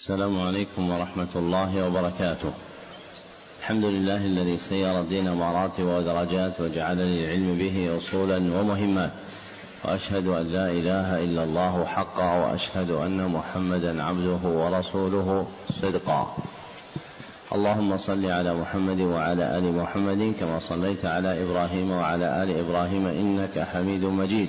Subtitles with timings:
[0.00, 2.52] السلام عليكم ورحمة الله وبركاته.
[3.60, 9.10] الحمد لله الذي سير الدين مراتب ودرجات وجعل للعلم به أصولا ومهمات.
[9.84, 16.36] وأشهد أن لا إله إلا الله حقا وأشهد أن محمدا عبده ورسوله صدقا.
[17.52, 23.58] اللهم صل على محمد وعلى آل محمد كما صليت على إبراهيم وعلى آل إبراهيم إنك
[23.58, 24.48] حميد مجيد.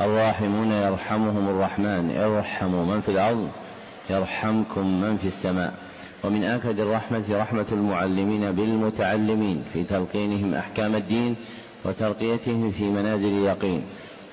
[0.00, 3.50] الراحمون يرحمهم الرحمن ارحموا من في الأرض
[4.10, 5.74] يرحمكم من في السماء.
[6.24, 11.36] ومن آكد الرحمة رحمة المعلمين بالمتعلمين في تلقينهم أحكام الدين
[11.84, 13.82] وترقيتهم في منازل اليقين.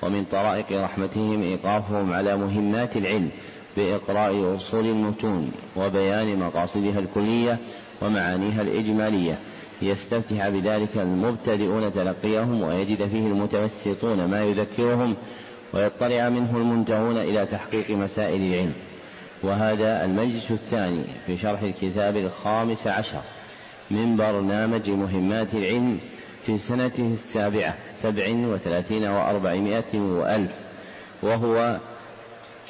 [0.02, 3.30] ومن طرائق رحمتهم إيقافهم على مهمات العلم
[3.76, 7.58] بإقراء أصول المتون وبيان مقاصدها الكلية
[8.02, 9.38] ومعانيها الإجمالية.
[9.82, 15.16] ليستفتح بذلك المبتدئون تلقيهم ويجد فيه المتوسطون ما يذكرهم
[15.76, 18.72] ويطلع منه المنتهون إلى تحقيق مسائل العلم.
[19.42, 23.20] وهذا المجلس الثاني في شرح الكتاب الخامس عشر
[23.90, 25.98] من برنامج مهمات العلم
[26.46, 30.52] في سنته السابعة سبع وثلاثين وأربعمائة وألف
[31.22, 31.78] وهو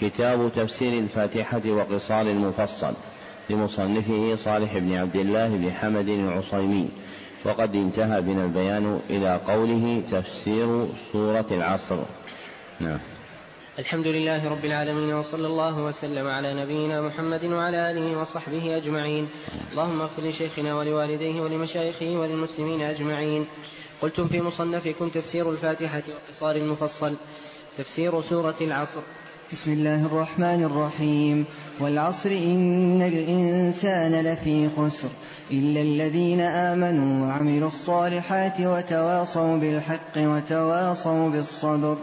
[0.00, 2.92] كتاب تفسير الفاتحة وقصار المفصل
[3.50, 6.88] لمصنفه صالح بن عبد الله بن حمد العصيمي.
[7.44, 11.98] وقد انتهى بنا البيان إلى قوله تفسير سورة العصر.
[12.80, 12.98] نعم.
[13.78, 19.28] الحمد لله رب العالمين وصلى الله وسلم على نبينا محمد وعلى آله وصحبه أجمعين.
[19.72, 23.46] اللهم اغفر لشيخنا ولوالديه ولمشايخه وللمسلمين أجمعين.
[24.02, 27.14] قلتم في مصنفكم تفسير الفاتحة واقتصار المفصل.
[27.78, 29.00] تفسير سورة العصر.
[29.52, 31.44] بسم الله الرحمن الرحيم.
[31.80, 35.08] والعصر إن الإنسان لفي خسر.
[35.50, 41.96] إلا الذين آمنوا وعملوا الصالحات وتواصوا بالحق وتواصوا بالصبر.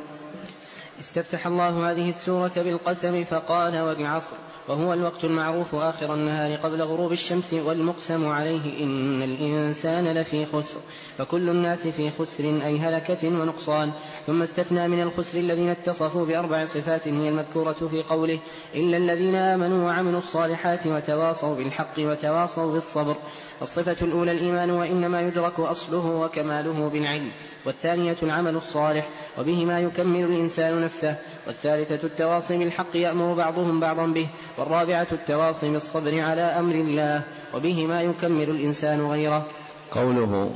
[1.03, 4.35] استفتح الله هذه السورة بالقسم فقال والعصر
[4.67, 10.79] وهو الوقت المعروف آخر النهار قبل غروب الشمس والمقسم عليه إن الإنسان لفي خسر
[11.17, 13.93] فكل الناس في خسر أي هلكة ونقصان.
[14.27, 18.39] ثم استثنى من الخسر الذين اتصفوا بأربع صفات هي المذكورة في قوله
[18.75, 23.15] إلا الذين آمنوا وعملوا الصالحات وتواصوا بالحق وتواصوا بالصبر.
[23.61, 27.31] الصفة الأولى الإيمان وإنما يدرك أصله وكماله بالعلم
[27.65, 31.15] والثانية العمل الصالح وبهما يكمل الإنسان نفسه
[31.47, 34.27] والثالثة التواصي بالحق يأمر بعضهم بعضا به
[34.57, 37.21] والرابعة التواصي بالصبر على أمر الله
[37.53, 39.47] وبهما يكمل الإنسان غيره.
[39.91, 40.51] قوله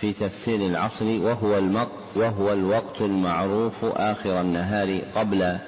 [0.00, 5.58] في تفسير العصر وهو المق وهو الوقت المعروف آخر النهار قبل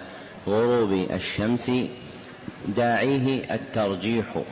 [0.49, 1.71] غروب الشمس
[2.69, 4.43] داعيه الترجيح.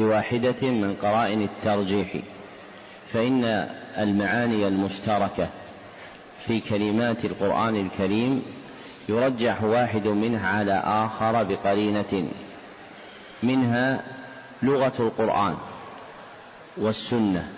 [0.00, 2.16] بواحدة من قرائن الترجيح
[3.12, 3.68] فإن
[3.98, 5.48] المعاني المشتركة
[6.46, 8.42] في كلمات القرآن الكريم
[9.08, 12.28] يرجح واحد منها على آخر بقرينة
[13.42, 14.02] منها
[14.62, 15.56] لغة القرآن
[16.76, 17.48] والسنة.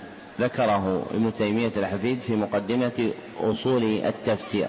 [0.41, 4.69] ذكره ابن تيمية الحفيد في مقدمة أصول التفسير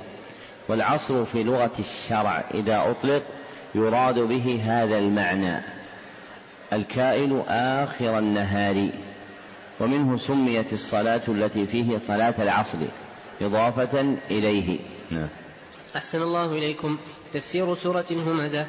[0.67, 3.23] والعصر في لغة الشرع إذا أطلق
[3.75, 5.82] يراد به هذا المعنى.
[6.75, 8.89] الكائن آخر النهار.
[9.79, 12.77] ومنه سميت الصلاة التي فيه صلاة العصر
[13.41, 14.79] إضافة إليه.
[15.11, 15.27] نعم.
[15.95, 16.97] أحسن الله إليكم.
[17.33, 18.67] تفسير سورة الهمزة.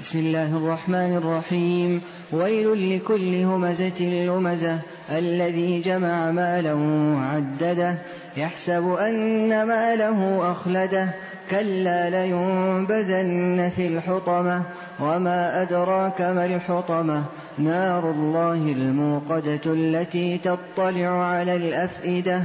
[0.00, 2.02] بسم الله الرحمن الرحيم.
[2.32, 4.78] ويل لكل همزة لمزة.
[5.10, 7.94] الذي جمع ماله وعدده.
[8.36, 11.08] يحسب أن ماله أخلده.
[11.50, 14.62] كلا لينبذن في الحطمة.
[15.00, 17.24] وما أدراك ما الحطمة.
[17.58, 22.42] نار الله الموقدة التي تطلع على الأفئدة.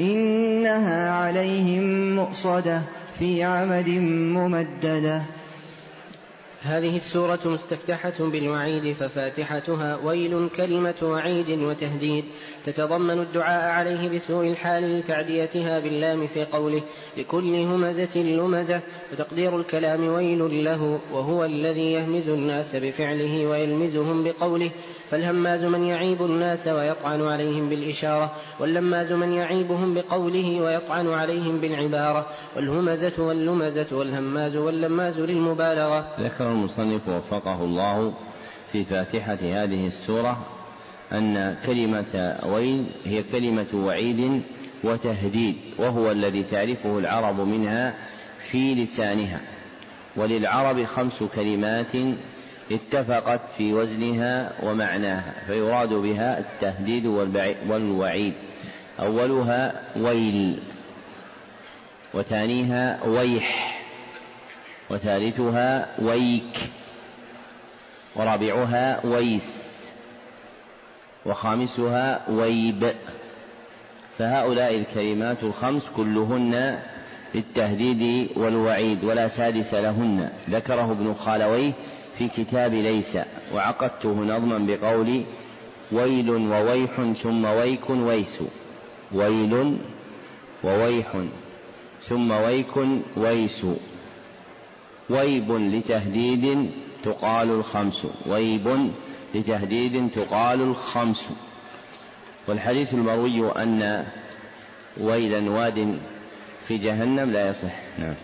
[0.00, 2.80] إنها عليهم مؤصدة.
[3.18, 5.22] في عمد ممددة.
[6.66, 12.24] هذه السورة مستفتحة بالوعيد ففاتحتها ويل كلمة وعيد وتهديد.
[12.64, 16.82] تتضمن الدعاء عليه بسوء الحال لتعديتها باللام في قوله
[17.16, 18.80] لكل همزة لمزة
[19.12, 24.70] وتقدير الكلام ويل له وهو الذي يهمز الناس بفعله ويلمزهم بقوله
[25.08, 32.26] فالهماز من يعيب الناس ويطعن عليهم بالإشارة واللماز من يعيبهم بقوله ويطعن عليهم بالعبارة
[32.56, 36.08] والهمزة واللمزة والهماز واللماز للمبالغة.
[36.20, 38.14] ذكر المصنف وفقه الله
[38.72, 40.46] في فاتحة هذه السورة
[41.12, 44.42] أن كلمة ويل هي كلمة وعيد
[44.84, 47.94] وتهديد وهو الذي تعرفه العرب منها
[48.50, 49.40] في لسانها.
[50.16, 51.92] وللعرب خمس كلمات
[52.72, 57.06] اتفقت في وزنها ومعناها فيراد بها التهديد
[57.68, 58.34] والوعيد.
[59.00, 60.58] أولها ويل
[62.14, 63.75] وثانيها ويح.
[64.90, 66.58] وثالثها ويك
[68.16, 69.66] ورابعها ويس
[71.26, 72.92] وخامسها ويب.
[74.18, 76.78] فهؤلاء الكلمات الخمس كلهن
[77.34, 80.30] للتهديد والوعيد ولا سادس لهن.
[80.50, 81.72] ذكره ابن خالويه
[82.18, 83.18] في كتاب ليس
[83.54, 85.22] وعقدته نظما بقول
[85.92, 88.38] ويل وويح ثم ويك ويس.
[89.12, 89.76] ويل
[90.64, 91.06] وويح
[92.02, 92.76] ثم ويك
[93.16, 93.66] ويس.
[95.10, 96.70] ويب لتهديد
[97.02, 98.06] تقال الخمس.
[98.26, 98.92] ويب
[99.34, 101.30] لتهديد تقال الخمس.
[102.46, 104.06] والحديث المروي أن
[105.00, 105.98] ويلا واد
[106.68, 107.74] في جهنم لا يصح.
[107.98, 108.14] نعم.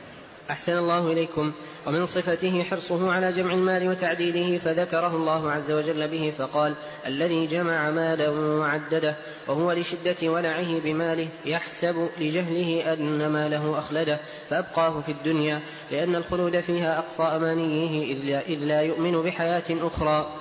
[0.50, 1.52] أحسن الله إليكم.
[1.86, 6.74] ومن صفته حرصه على جمع المال وتعديله فذكره الله عز وجل به فقال
[7.06, 9.16] الذي جمع مالا وعدده
[9.48, 16.98] وهو لشدة ولعه بماله يحسب لجهله أن ماله أخلده فأبقاه في الدنيا لأن الخلود فيها
[16.98, 18.14] أقصى أمانيه
[18.46, 20.32] إذ لا يؤمن بحياة أخرى.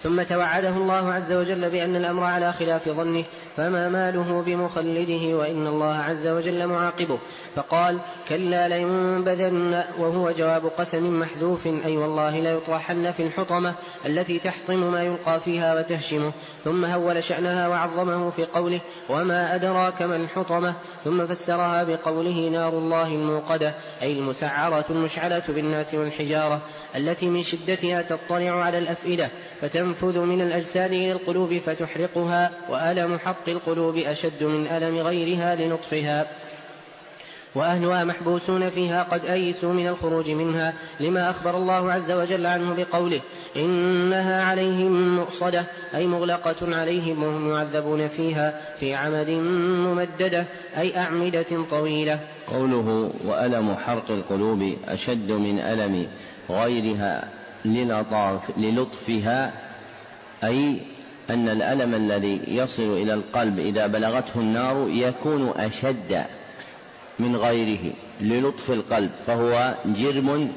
[0.00, 3.24] ثم توعده الله عز وجل بأن الأمر على خلاف ظنه
[3.56, 7.18] فما ماله بمخلده وإن الله عز وجل معاقبه.
[7.56, 13.74] فقال كلا لينبذن وهو جواب قسم محذوف أي والله ليطرحن في الحطمة
[14.06, 16.32] التي تحطم ما يلقى فيها وتهشمه.
[16.64, 20.74] ثم هول شأنها وعظمه في قوله وما أدراك ما الحطمة؟
[21.04, 26.62] ثم فسرها بقوله نار الله الموقدة أي المسعرة المشعلة بالناس والحجارة
[26.96, 29.30] التي من شدتها تطلع على الأفئدة.
[29.92, 36.26] فتنفذ من الأجساد إلى القلوب فتحرقها وألم حق القلوب أشد من ألم غيرها لنطفها.
[37.54, 43.20] وأهلها محبوسون فيها قد أيسوا من الخروج منها لما أخبر الله عز وجل عنه بقوله
[43.56, 50.46] إنها عليهم مؤصدة أي مغلقة عليهم وهم يعذبون فيها في عمد ممددة
[50.78, 52.20] أي أعمدة طويلة.
[52.46, 56.06] قوله وألم حرق القلوب أشد من ألم
[56.50, 57.28] غيرها
[58.56, 59.67] للطفها
[60.44, 60.76] أي
[61.30, 66.24] أن الألم الذي يصل إلى القلب إذا بلغته النار يكون أشد
[67.18, 70.52] من غيره للطف القلب فهو جرم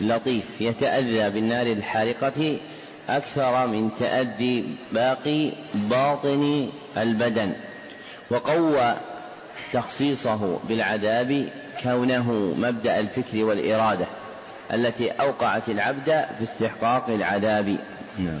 [0.00, 2.58] لطيف يتأذى بالنار الحارقة
[3.08, 7.52] أكثر من تأذي باقي باطن البدن
[8.30, 8.96] وقوى
[9.72, 11.48] تخصيصه بالعذاب
[11.82, 14.06] كونه مبدأ الفكر والإرادة
[14.72, 17.76] التي أوقعت العبد في استحقاق العذاب.
[18.18, 18.40] نعم.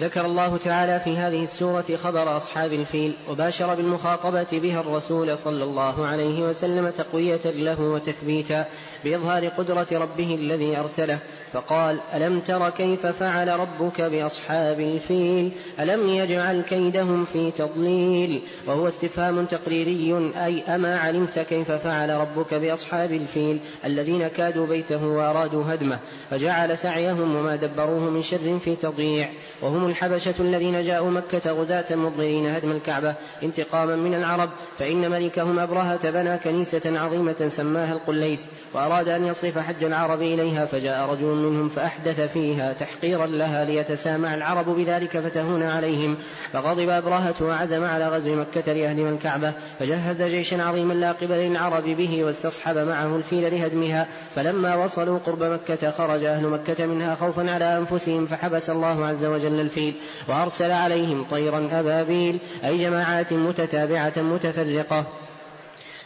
[0.00, 6.06] ذكر الله تعالى في هذه السورة خبر أصحاب الفيل وباشر بالمخاطبة بها الرسول صلى الله
[6.06, 8.66] عليه وسلم تقوية له وتثبيتا
[9.04, 11.18] بإظهار قدرة ربه الذي أرسله.
[11.52, 19.44] فقال ألم تر كيف فعل ربك بأصحاب الفيل؟ ألم يجعل كيدهم في تضليل؟ وهو استفهام
[19.46, 20.32] تقريري.
[20.36, 25.98] أي أما علمت كيف فعل ربك بأصحاب الفيل الذين كادوا بيته وأرادوا هدمه
[26.30, 29.30] فجعل سعيهم وما دبروه من شر في تضييع.
[29.62, 36.10] وهم الحبشة الذين جاءوا مكة غزاة مضرين هدم الكعبة انتقاما من العرب فإن ملكهم أبرهة
[36.10, 42.20] بنى كنيسة عظيمة سماها القليس وأراد أن يصرف حج العرب إليها فجاء رجل منهم فأحدث
[42.20, 46.16] فيها تحقيرا لها ليتسامع العرب بذلك فتهون عليهم
[46.52, 52.24] فغضب أبرهة وعزم على غزو مكة ليهدم الكعبة فجهز جيشا عظيما لا قبل للعرب به
[52.24, 58.26] واستصحب معه الفيل لهدمها فلما وصلوا قرب مكة خرج أهل مكة منها خوفا على أنفسهم
[58.26, 59.94] فحبس الله عز وجل الفيل
[60.28, 65.06] وأرسل عليهم طيرا أبابيل أي جماعات متتابعة متفرقة.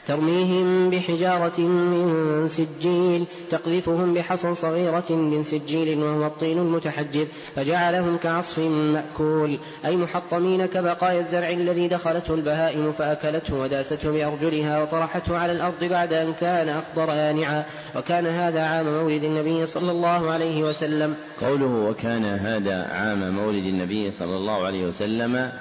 [0.06, 9.58] ترميهم بحجارة من سجيل تقذفهم بحصى صغيرة من سجيل وهو الطين المتحجر فجعلهم كعصف مأكول.
[9.84, 16.32] أي محطمين كبقايا الزرع الذي دخلته البهائم فأكلته وداسته بأرجلها وطرحته على الأرض بعد أن
[16.32, 17.64] كان أخضر يانعا
[17.96, 21.16] وكان هذا عام مولد النبي صلى الله عليه وسلم.
[21.40, 25.52] قوله وكان هذا عام مولد النبي صلى الله عليه وسلم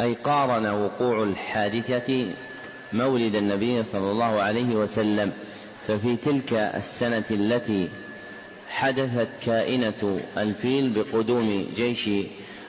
[0.00, 2.26] أي قارن وقوع الحادثة
[2.94, 5.32] مولد النبي صلى الله عليه وسلم
[5.88, 7.88] ففي تلك السنة التي
[8.70, 12.10] حدثت كائنة الفيل بقدوم جيش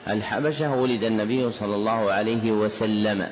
[0.08, 3.26] الحبشة ولد النبي صلى الله عليه وسلم.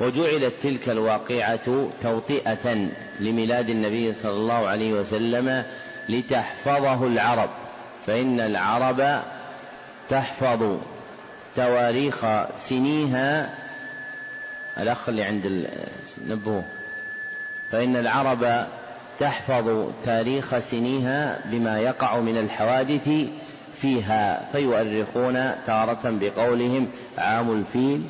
[0.00, 2.88] وجعلت تلك الواقعة توطئة
[3.20, 5.64] لميلاد النبي صلى الله عليه وسلم
[6.08, 7.50] لتحفظه العرب.
[8.06, 9.22] فإن العرب
[10.08, 10.78] تحفظ
[11.56, 12.24] تواريخ
[12.56, 13.54] سنيها
[14.78, 15.68] الأخ اللي عند
[16.26, 16.64] نبهه
[17.72, 18.66] فإن العرب
[19.18, 23.10] تحفظ تاريخ سنيها بما يقع من الحوادث
[23.74, 28.02] فيها فيؤرخون تارة بقولهم عام الفيل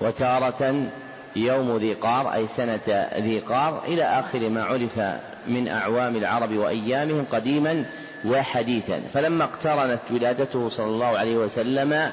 [0.00, 0.90] وتارة
[1.36, 5.00] يوم ذي قار أي سنة ذي قار إلى آخر ما عرف
[5.46, 7.84] من أعوام العرب وأيامهم قديما
[8.24, 9.00] وحديثا.
[9.14, 12.12] فلما اقترنت ولادته صلى الله عليه وسلم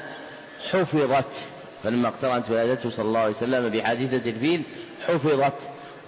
[0.70, 1.48] حفظت
[1.84, 4.62] فلما اقترنت ولادته صلى الله عليه وسلم بحادثة الفيل
[5.06, 5.54] حفظت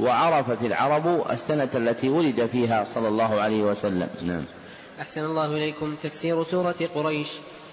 [0.01, 4.09] وعرفت العرب السنة التي ولد فيها صلى الله عليه وسلم.
[4.27, 4.45] نعم.
[5.01, 7.29] أحسن الله إليكم تفسير سورة قريش.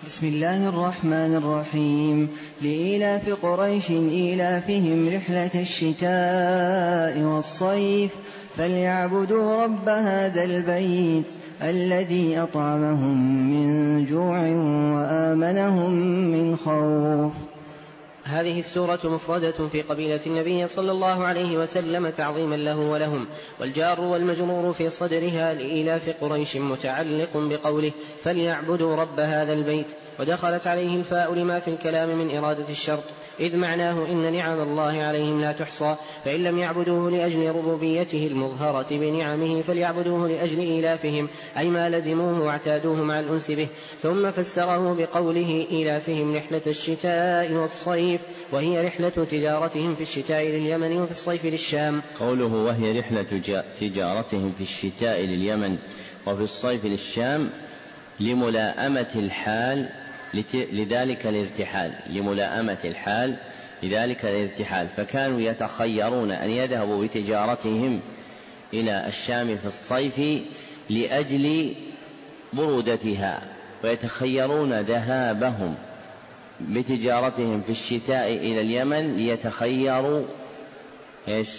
[0.05, 2.29] بسم الله الرحمن الرحيم.
[2.61, 8.15] لإيلاف قريش إيلافهم رحلة الشتاء والصيف
[8.57, 14.39] فليعبدوا رب هذا البيت الذي أطعمهم من جوع
[14.95, 15.91] وآمنهم
[16.31, 17.48] من خوف.
[18.29, 23.27] هذه السورة مفردة في قبيلة النبي صلى الله عليه وسلم تعظيما له ولهم
[23.59, 27.91] والجار والمجرور في صدرها لإيلاف قريش متعلق بقوله
[28.23, 29.87] فليعبدوا رب هذا البيت.
[30.19, 33.03] ودخلت عليه الفاء لما في الكلام من إرادة الشرط.
[33.39, 35.95] إذ معناه إن نعم الله عليهم لا تحصى
[36.25, 43.19] فإن لم يعبدوه لأجل ربوبيته المظهرة بنعمه فليعبدوه لأجل إيلافهم أي ما لزموه واعتادوه مع
[43.19, 43.67] الأنس به.
[44.01, 48.21] ثم فسره بقوله إيلافهم رحلة الشتاء والصيف
[48.51, 52.01] وهي رحلة تجارتهم في الشتاء لليمن وفي الصيف للشام.
[52.19, 53.41] قوله وهي رحلة
[53.79, 55.77] تجارتهم في الشتاء لليمن
[56.27, 57.49] وفي الصيف للشام
[58.19, 59.89] لملاءمة الحال
[60.33, 63.35] لذلك الارتحال لملاءمة الحال
[63.83, 68.01] لذلك الارتحال فكانوا يتخيرون أن يذهبوا بتجارتهم
[68.73, 70.43] إلى الشام في الصيف
[70.89, 71.75] لأجل
[72.53, 73.41] برودتها
[73.83, 75.75] ويتخيرون ذهابهم
[76.61, 80.25] بتجارتهم في الشتاء إلى اليمن ليتخيروا
[81.27, 81.49] إيش؟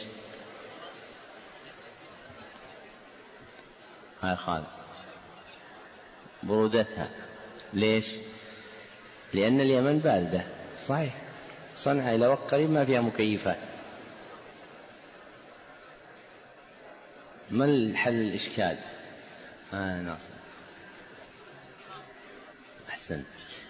[4.23, 4.67] هاي خالد
[6.43, 7.09] برودتها
[7.73, 8.07] ليش؟
[9.35, 10.45] لأن اليمن باردة.
[10.87, 11.15] صحيح.
[11.77, 13.57] صنعاء إلى وقت قريب ما فيها مكيفات
[17.51, 18.77] ما الحل الإشكال؟
[19.75, 20.33] آه ناصر.
[22.89, 23.23] أحسن.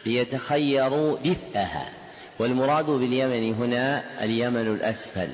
[0.07, 1.93] ليتخيروا دفئها.
[2.39, 5.29] والمراد باليمن هنا اليمن الأسفل.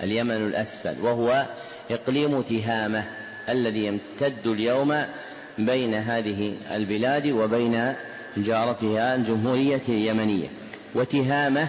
[0.00, 1.00] اليمن الأسفل.
[1.00, 1.46] وهو
[1.90, 3.04] إقليم تهامة
[3.48, 5.06] الذي يمتد اليوم
[5.58, 7.94] بين هذه البلاد وبين
[8.36, 10.48] جارتها الجمهورية اليمنية.
[10.94, 11.68] وتهامة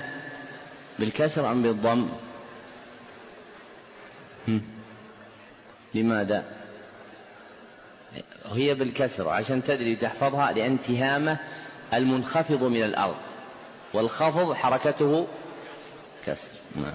[0.99, 2.09] بالكسر أم بالضم؟
[5.93, 6.45] لماذا؟
[8.45, 11.37] هي بالكسر عشان تدري تحفظها لأن تهامة
[11.93, 13.15] المنخفض من الأرض.
[13.93, 15.27] والخفض حركته
[16.25, 16.51] كسر.
[16.75, 16.93] نعم.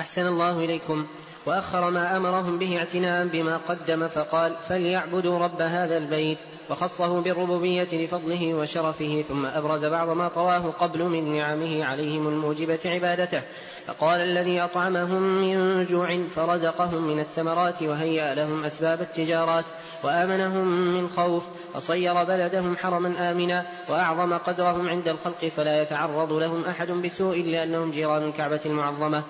[0.00, 1.06] أحسن الله إليكم.
[1.48, 6.38] وأخر ما أمرهم به اعتناء بما قدم فقال فليعبدوا رب هذا البيت
[6.70, 13.42] وخصه بالربوبية لفضله وشرفه ثم أبرز بعض ما طواه قبل من نعمه عليهم الموجبة عبادته
[13.86, 19.64] فقال الذي أطعمهم من جوع فرزقهم من الثمرات وهيأ لهم أسباب التجارات
[20.04, 26.90] وآمنهم من خوف فصير بلدهم حرما آمنا وأعظم قدرهم عند الخلق فلا يتعرض لهم أحد
[26.90, 29.24] بسوء لأنهم جيران الكعبة المعظمة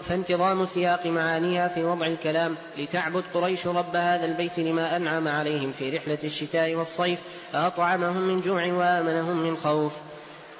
[0.00, 5.90] فانتظام سياق معانيها في وضع الكلام لتعبد قريش رب هذا البيت لما أنعم عليهم في
[5.90, 7.18] رحلة الشتاء والصيف
[7.52, 9.92] فأطعمهم من جوع وآمنهم من خوف.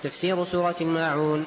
[0.02, 1.46] تفسير سورة الماعون.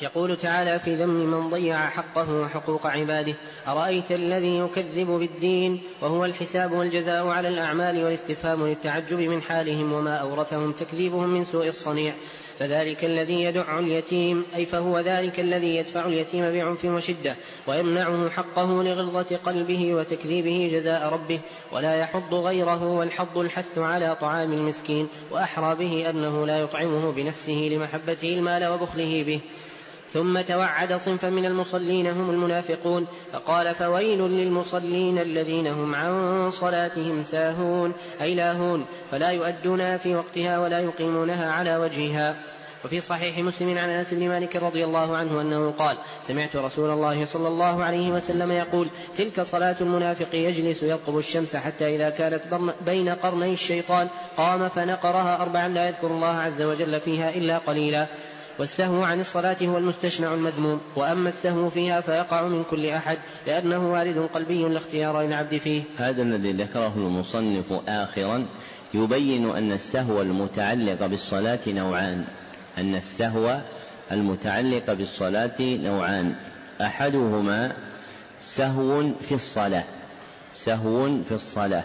[0.00, 3.34] يقول تعالى في ذم من ضيع حقه وحقوق عباده
[3.68, 10.72] أرأيت الذي يكذب بالدين؟ وهو الحساب والجزاء على الأعمال والاستفهام للتعجب من حالهم وما أورثهم
[10.72, 12.14] تكذيبهم من سوء الصنيع.
[12.58, 17.36] فذلك الذي يدع اليتيم أي فهو ذلك الذي يدفع اليتيم بعنف وشدة
[17.66, 21.40] ويمنعه حقه لغلظة قلبه وتكذيبه جزاء ربه
[21.72, 28.28] ولا يحض غيره والحض الحث على طعام المسكين وأحرى به أنه لا يطعمه بنفسه لمحبته
[28.28, 29.40] المال وبخله به.
[30.12, 37.92] ثم توعد صنفا من المصلين هم المنافقون فقال فويل للمصلين الذين هم عن صلاتهم ساهون.
[38.20, 42.36] أي لاهون فلا يؤدونها في وقتها ولا يقيمونها على وجهها.
[42.84, 47.24] وفي صحيح مسلم عن أنس بن مالك رضي الله عنه أنه قال سمعت رسول الله
[47.24, 52.42] صلى الله عليه وسلم يقول تلك صلاة المنافق يجلس يرقب الشمس حتى إذا كانت
[52.86, 58.06] بين قرني الشيطان قام فنقرها اربعا لا يذكر الله عز وجل فيها إلا قليلا.
[58.58, 64.28] والسهو عن الصلاة هو المستشنع المذموم وأما السهو فيها فيقع من كل أحد لأنه وارد
[64.34, 65.82] قلبي لا اختيار للعبد فيه.
[65.96, 68.46] هذا الذي ذكره المصنف آخرا
[68.94, 72.24] يبين أن السهو المتعلق بالصلاة نوعان.
[72.78, 73.60] أن السهو
[74.12, 76.34] المتعلق بالصلاة نوعان.
[76.80, 77.72] أحدهما
[78.40, 79.84] سهو في الصلاة
[80.54, 81.84] سهو في الصلاة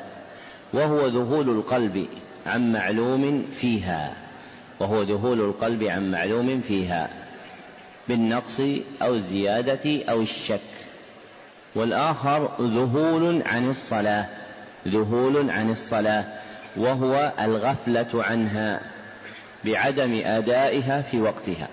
[0.74, 2.08] وهو ذهول القلب
[2.46, 4.23] عن معلوم فيها.
[4.80, 7.10] وهو ذهول القلب عن معلوم فيها
[8.08, 8.62] بالنقص
[9.02, 10.60] أو الزيادة أو الشك.
[11.76, 14.26] والآخر ذهول عن الصلاة
[14.88, 16.26] ذهول عن الصلاة
[16.76, 18.80] وهو الغفلة عنها
[19.66, 21.68] بعدم أدائها في وقتها.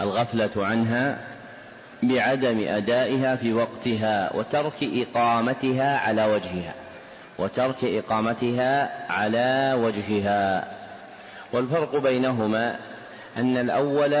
[0.00, 1.18] الغفلة عنها
[2.02, 6.74] بعدم أدائها في وقتها وترك إقامتها على وجهها
[7.38, 10.64] وترك إقامتها على وجهها.
[11.54, 12.78] والفرق بينهما
[13.36, 14.12] أن الأول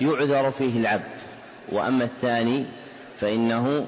[0.00, 1.14] يعذر فيه العبد
[1.72, 2.64] وأما الثاني
[3.20, 3.86] فإنه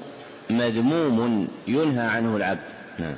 [0.49, 2.69] مذموم ينهى عنه العبد.
[2.99, 3.15] نعم.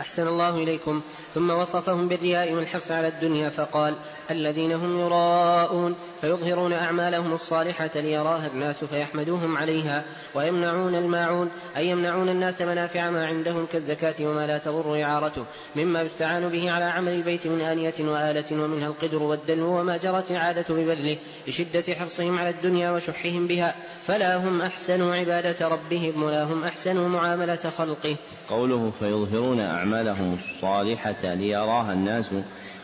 [0.00, 1.02] أحسن الله إليكم.
[1.34, 3.96] ثم وصفهم بالرياء والحرص على الدنيا فقال
[4.30, 5.96] الذين هم يراءون.
[6.22, 13.66] فيظهرون أعمالهم الصالحة ليراها الناس فيحمدوهم عليها ويمنعون الماعون أي يمنعون الناس منافع ما عندهم
[13.66, 15.44] كالزكاة وما لا تضر إعارته
[15.76, 20.74] مما يستعان به على عمل البيت من آنية وآلة ومنها القدر والدلو وما جرت العادة
[20.74, 21.16] ببذله
[21.48, 27.70] لشدة حرصهم على الدنيا وشحهم بها فلا هم أحسنوا عبادة ربهم ولا هم أحسنوا معاملة
[27.78, 28.16] خلقه.
[28.48, 32.30] قوله فيظهرون أعمالهم الصالحة ليراها الناس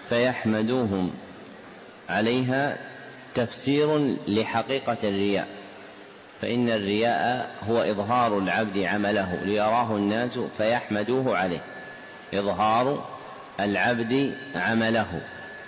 [0.08, 1.10] فيحمدوهم
[2.08, 2.87] عليها
[3.38, 5.48] تفسير لحقيقة الرياء
[6.42, 11.60] فإن الرياء هو إظهار العبد عمله ليراه الناس فيحمدوه عليه.
[12.34, 13.04] إظهار
[13.60, 15.20] العبد عمله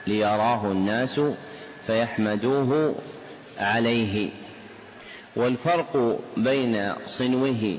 [0.07, 1.21] ليراه الناس
[1.87, 2.95] فيحمدوه
[3.59, 4.31] عليه.
[5.37, 7.79] والفرق بين صنوه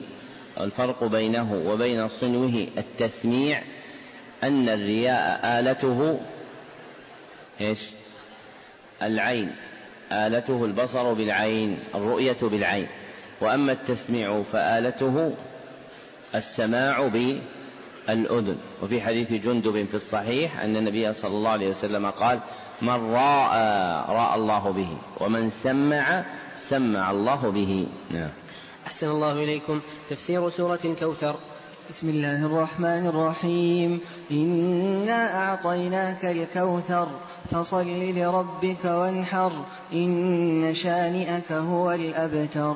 [0.60, 3.62] الفرق بينه وبين صنوه التسميع
[4.44, 6.20] أن الرياء آلته
[7.62, 7.90] إيش؟
[9.02, 9.52] العين.
[10.12, 12.88] آلته البصر بالعين الرؤية بالعين.
[13.42, 15.34] وأما التسميع فآلته
[16.36, 18.58] السماع بالأذن.
[18.84, 22.40] وفي حديث جندب في الصحيح أن النبي صلى الله عليه وسلم قال
[22.82, 23.58] من راى
[24.10, 26.24] راى الله به ومن سمع
[26.58, 27.88] سمع الله به.
[28.12, 28.30] نعم.
[28.88, 29.82] أحسن الله إليكم.
[30.10, 31.36] تفسير سورة الكوثر.
[31.92, 34.00] بسم الله الرحمن الرحيم.
[34.32, 37.08] إنا أعطيناك الكوثر
[37.52, 39.52] فصل لربك وانحر
[39.94, 42.76] إن شانئك هو الأبتر.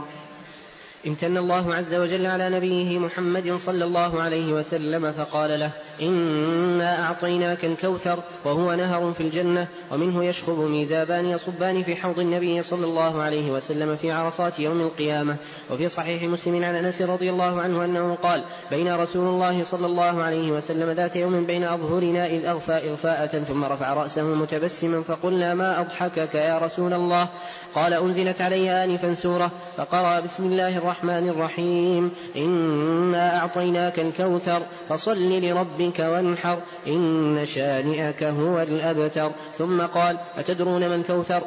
[1.07, 7.65] امتن الله عز وجل على نبيه محمد صلى الله عليه وسلم فقال له إنا أعطيناك
[7.65, 13.51] الكوثر وهو نهر في الجنة ومنه يشخب ميزابان يصبان في حوض النبي صلى الله عليه
[13.51, 15.35] وسلم في عرصات يوم القيامة.
[15.71, 20.23] وفي صحيح مسلم عن أنس رضي الله عنه أنه قال بين رسول الله صلى الله
[20.23, 25.81] عليه وسلم ذات يوم بين أظهرنا إذ أغفى إغفاءة ثم رفع رأسه متبسما فقلنا ما
[25.81, 27.29] أضحكك يا رسول الله؟
[27.75, 29.51] قال أنزلت علي آنفا سورة.
[29.77, 32.11] فقرأ بسم الله الرحمن الرحيم.
[32.37, 36.59] إنا أعطيناك الكوثر فصل لربك وانحر.
[36.87, 39.31] إن شانئك هو الأبتر.
[39.53, 41.41] ثم قال أتدرون ما الكوثر؟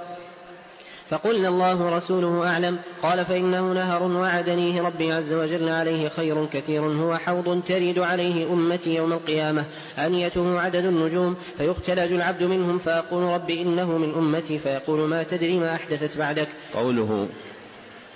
[1.07, 2.79] فقلنا الله ورسوله أعلم.
[3.03, 6.83] قال فإنه نهر وعدنيه ربي عز وجل عليه خير كثير.
[6.83, 9.65] هو حوض ترد عليه أمتي يوم القيامة.
[9.99, 14.59] أنيته عدد النجوم فيختلج العبد منهم فأقول رب إنه من أمتي.
[14.59, 17.29] فيقول ما تدري ما أحدثت بعدك؟ قوله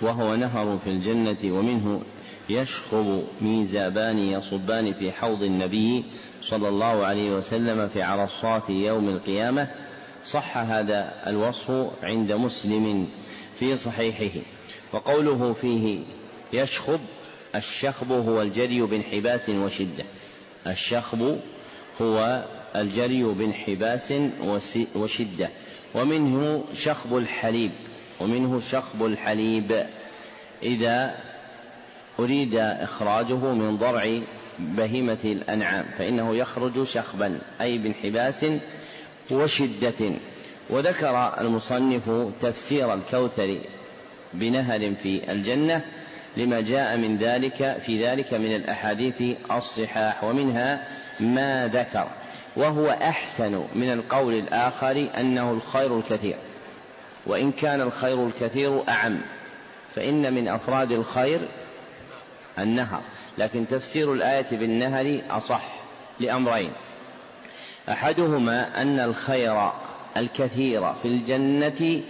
[0.03, 2.01] وهو نهر في الجنة ومنه
[2.49, 6.03] يشخب ميزابان يصبان في حوض النبي
[6.41, 9.67] صلى الله عليه وسلم في عرصات يوم القيامة.
[10.25, 13.07] صح هذا الوصف عند مسلم
[13.59, 14.39] في صحيحه.
[14.93, 15.99] وقوله فيه
[16.53, 16.99] يشخب
[17.55, 20.05] الشخب هو الجري بانحباس وشدة.
[20.67, 21.39] الشخب
[22.01, 24.13] هو الجري بانحباس
[24.95, 25.49] وشدة.
[25.95, 27.71] ومنه شخب الحليب.
[28.19, 29.85] ومنه شخب الحليب.
[30.63, 31.15] إذا
[32.19, 34.19] أريد إخراجه من ضرع
[34.59, 38.45] بهيمة الأنعام فإنه يخرج شخبا أي بانحباس
[39.31, 40.11] وشدة.
[40.69, 43.59] وذكر المصنف تفسير الكوثر
[44.33, 45.81] بنهر في الجنة
[46.37, 50.23] لما جاء من ذلك في ذلك من الأحاديث الصحاح.
[50.23, 50.87] ومنها
[51.19, 52.07] ما ذكر
[52.55, 56.35] وهو أحسن من القول الآخر أنه الخير الكثير.
[57.25, 59.17] وإن كان الخير الكثير أعم
[59.95, 61.39] فإن من أفراد الخير
[62.59, 63.01] النهر.
[63.37, 65.63] لكن تفسير الآية بالنهر أصح
[66.19, 66.71] لأمرين.
[67.89, 69.71] أحدهما أن الخير
[70.17, 72.01] الكثير في الجنة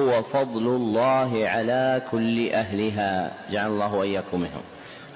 [0.00, 3.32] هو فضل الله على كل أهلها.
[3.50, 4.62] جعل الله وإياكم منهم.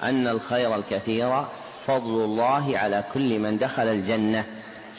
[0.03, 1.45] أن الخير الكثير
[1.85, 4.45] فضل الله على كل من دخل الجنة.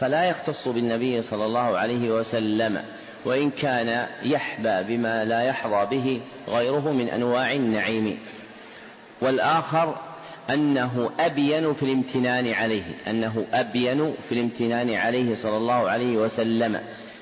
[0.01, 2.83] فلا يختص بالنبي صلى الله عليه وسلم
[3.25, 8.19] وإن كان يحبى بما لا يحظى به غيره من أنواع النعيم.
[9.21, 9.97] والآخر
[10.51, 16.81] أنه أبين في الامتنان عليه أنه أبين في الامتنان عليه صلى الله عليه وسلم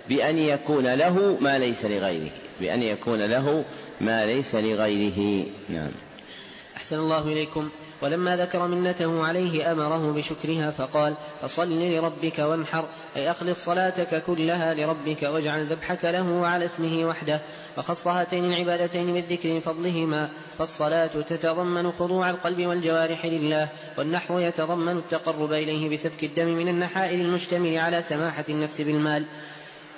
[0.08, 3.64] بأن يكون له ما ليس لغيره بأن يكون له
[4.00, 5.46] ما ليس لغيره.
[5.68, 5.90] نعم.
[6.82, 7.68] أحسن الله إليكم.
[8.02, 15.22] ولما ذكر منته عليه أمره بشكرها فقال فصل لربك وانحر أي أخلص صلاتك كلها لربك
[15.22, 17.40] واجعل ذبحك له وعلى اسمه وحده.
[17.78, 23.68] وخص هاتين العبادتين بالذكر فضلهما فالصلاة تتضمن خضوع القلب والجوارح لله
[23.98, 29.24] والنحو يتضمن التقرب إليه بسفك الدم من النحائل المشتمل على سماحة النفس بالمال.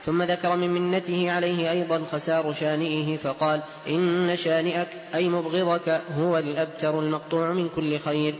[0.04, 6.98] ثم ذكر من منته عليه أيضا خسار شانئه فقال إن شانئك أي مبغضك هو الأبتر
[6.98, 8.34] المقطوع من كل خير.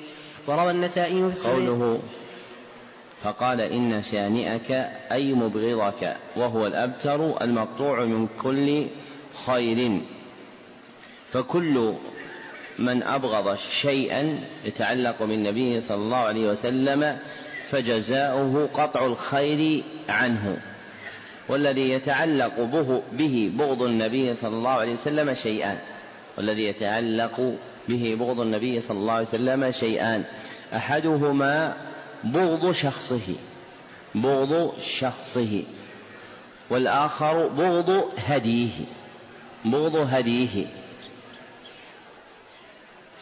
[0.46, 2.00] وروى النسائي في قوله
[3.22, 4.70] فقال إن شانئك
[5.12, 8.86] أي مبغضك وهو الأبتر المقطوع من كل
[9.46, 10.00] خير.
[11.32, 11.94] فكل
[12.78, 17.18] من أبغض شيئا يتعلق بالنبي صلى الله عليه وسلم
[17.70, 20.73] فجزاؤه قطع الخير عنه.
[21.48, 25.78] والذي يتعلق به, به بغض النبي صلى الله عليه وسلم شيئان.
[26.38, 27.54] والذي يتعلق
[27.88, 30.24] به بغض النبي صلى الله عليه وسلم شيئان.
[30.74, 31.76] أحدهما
[32.24, 33.34] بغض شخصه
[34.14, 35.62] بغض شخصه.
[36.70, 38.72] والآخر بغض هديه
[39.64, 40.66] بغض هديه.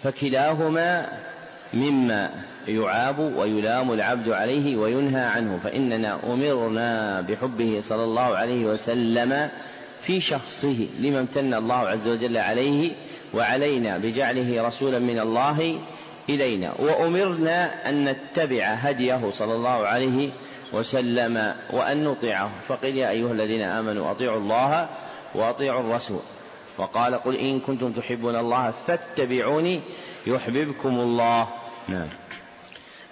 [0.03, 1.09] فكلاهما
[1.75, 2.31] مما
[2.69, 9.51] يعاب ويلام العبد عليه وينهى عنه فإننا أمرنا بحبه صلى الله عليه وسلم
[10.03, 12.91] في شخصه لما امتن الله عز وجل عليه
[13.35, 15.79] وعلينا بجعله رسولا من الله
[16.29, 16.75] إلينا.
[16.79, 20.31] وأمرنا أن نتبع هديه صلى الله عليه
[20.73, 22.51] وسلم وأن نطيعه.
[22.69, 24.89] فقل يا أيها الذين آمنوا أطيعوا الله
[25.35, 26.23] وأطيعوا الرسول.
[26.79, 29.81] وقال قل إن كنتم تحبون الله فاتبعوني
[30.27, 31.49] يحببكم الله.
[31.89, 32.09] نعم.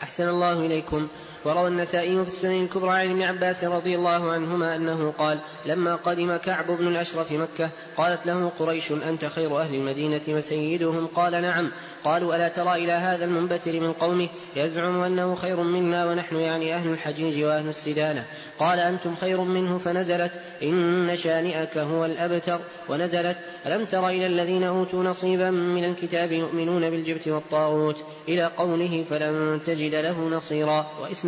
[0.02, 1.09] أحسن الله إليكم.
[1.44, 6.37] وروى النسائي في السنن الكبرى عن ابن عباس رضي الله عنهما أنه قال لما قدم
[6.37, 11.70] كعب بن الأشرف مكة قالت له قريش أنت خير أهل المدينة وسيدهم؟ قال نعم.
[12.05, 16.92] قالوا ألا ترى إلى هذا المنبتر من قومه؟ يزعم أنه خير منا ونحن يعني أهل
[16.92, 18.24] الحجيج وأهل السدانة.
[18.59, 22.61] قال أنتم خير منه؟ فنزلت إن شانئك هو الأبتر.
[22.88, 29.61] ونزلت ألم تر إلى الذين أوتوا نصيبا من الكتاب يؤمنون بالجبت والطاغوت؟ إلى قوله فلن
[29.66, 30.90] تجد له نصيرا.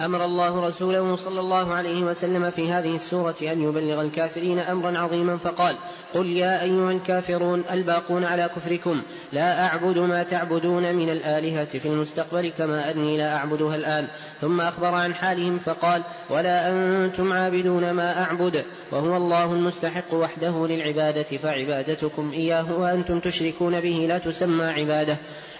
[0.00, 5.36] أمر الله رسوله صلى الله عليه وسلم في هذه السورة أن يبلغ الكافرين أمرا عظيما
[5.36, 5.76] فقال
[6.14, 9.02] قل يا أيها الكافرون الباقون على كفركم.
[9.32, 14.08] لا أعبد ما تعبدون من الآلهة في المستقبل كما أني لا أعبدها الآن.
[14.40, 18.64] ثم أخبر عن حالهم فقال ولا أنتم عابدون ما أعبد.
[18.92, 25.18] وهو الله المستحق وحده للعبادة فعبادتكم إياه وأنتم تشركون به لا تسمى عبادة.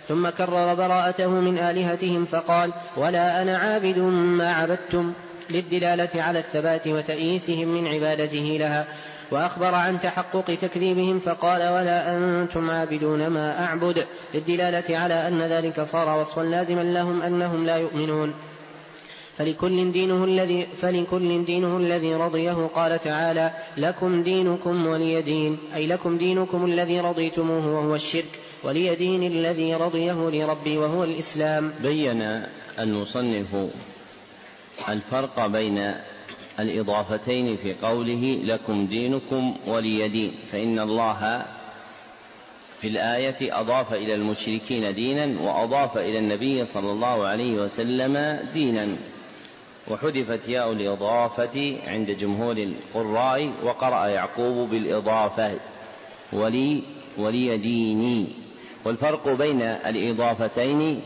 [0.08, 5.12] ثم كرر براءته من آلهتهم فقال ولا أنا عابد ما عبدتم
[5.50, 8.86] للدلالة على الثبات وتأييسهم من عبادته لها.
[9.30, 14.06] وأخبر عن تحقق تكذيبهم فقال ولا أنتم عابدون ما أعبد.
[14.34, 18.34] للدلالة على أن ذلك صار وصفا لازما لهم أنهم لا يؤمنون.
[19.36, 25.58] فلكل دينه الذي فلكل دينه الذي رضيه قال تعالى لكم دينكم ولي دين.
[25.74, 28.43] أي لكم دينكم الذي رضيتموه وهو الشرك.
[28.64, 31.72] ولي دين الذي رضيه لربي وهو الإسلام.
[31.82, 32.42] بين
[32.78, 33.56] المصنف
[34.88, 35.94] الفرق بين
[36.60, 41.44] الإضافتين في قوله لكم دينكم ولي دين فإن الله
[42.80, 48.86] في الآية أضاف إلى المشركين دينا وأضاف إلى النبي صلى الله عليه وسلم دينا.
[49.88, 55.58] وحذفت ياء الإضافة عند جمهور القراء وقرأ يعقوب بالإضافة
[56.32, 56.82] ولي
[57.18, 58.43] ولي ديني.
[58.84, 61.00] والفرق بين الإضافتين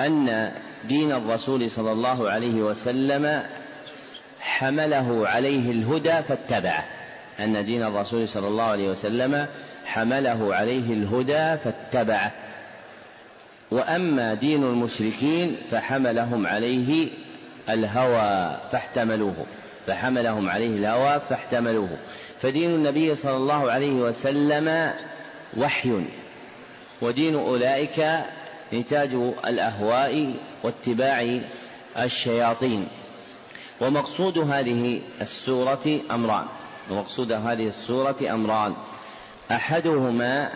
[0.00, 0.52] أن
[0.84, 3.42] دين الرسول صلى الله عليه وسلم
[4.40, 6.84] حمله عليه الهدى فاتبعه.
[7.40, 9.46] أن دين الرسول صلى الله عليه وسلم
[9.84, 12.32] حمله عليه الهدى فاتبعه.
[13.70, 17.08] وأما دين المشركين فحملهم عليه
[17.68, 19.46] الهوى فاحتملوه.
[19.86, 21.98] فحملهم عليه الهوى فاحتملوه.
[22.42, 24.92] فدين النبي صلى الله عليه وسلم
[25.56, 26.04] وحي.
[27.02, 28.24] ودين أولئك
[28.72, 29.14] نتاج
[29.46, 31.40] الأهواء واتباع
[31.98, 32.88] الشياطين.
[33.80, 36.46] ومقصود هذه السورة أمران.
[36.90, 38.74] ومقصود هذه السورة أمران.
[39.50, 40.50] أحدهما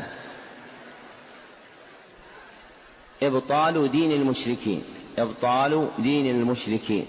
[3.23, 4.83] إبطال دين المشركين.
[5.19, 7.07] إبطال دين المشركين.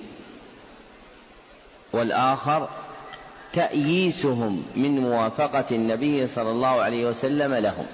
[1.93, 2.69] والآخر
[3.53, 7.85] تأييسهم من موافقة النبي صلى الله عليه وسلم لهم.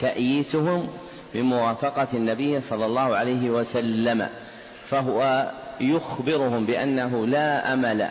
[0.00, 0.88] تأييسهم
[1.34, 4.28] بموافقة النبي صلى الله عليه وسلم
[4.86, 8.02] فهو يخبرهم بأنه لا أمل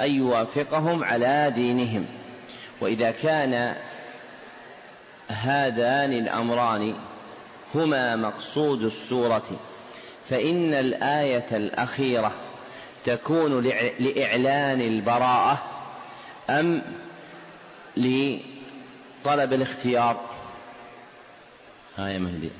[0.00, 2.06] أن يوافقهم على دينهم.
[2.80, 3.74] وإذا كان
[5.28, 6.94] هذان الأمران
[7.74, 9.42] هما مقصود السورة
[10.30, 12.32] فإن الآية الأخيرة
[13.04, 13.62] تكون
[13.98, 15.62] لإعلان البراءة
[16.50, 16.82] أم
[17.96, 20.27] لطلب الاختيار.
[21.98, 22.50] آية مهدي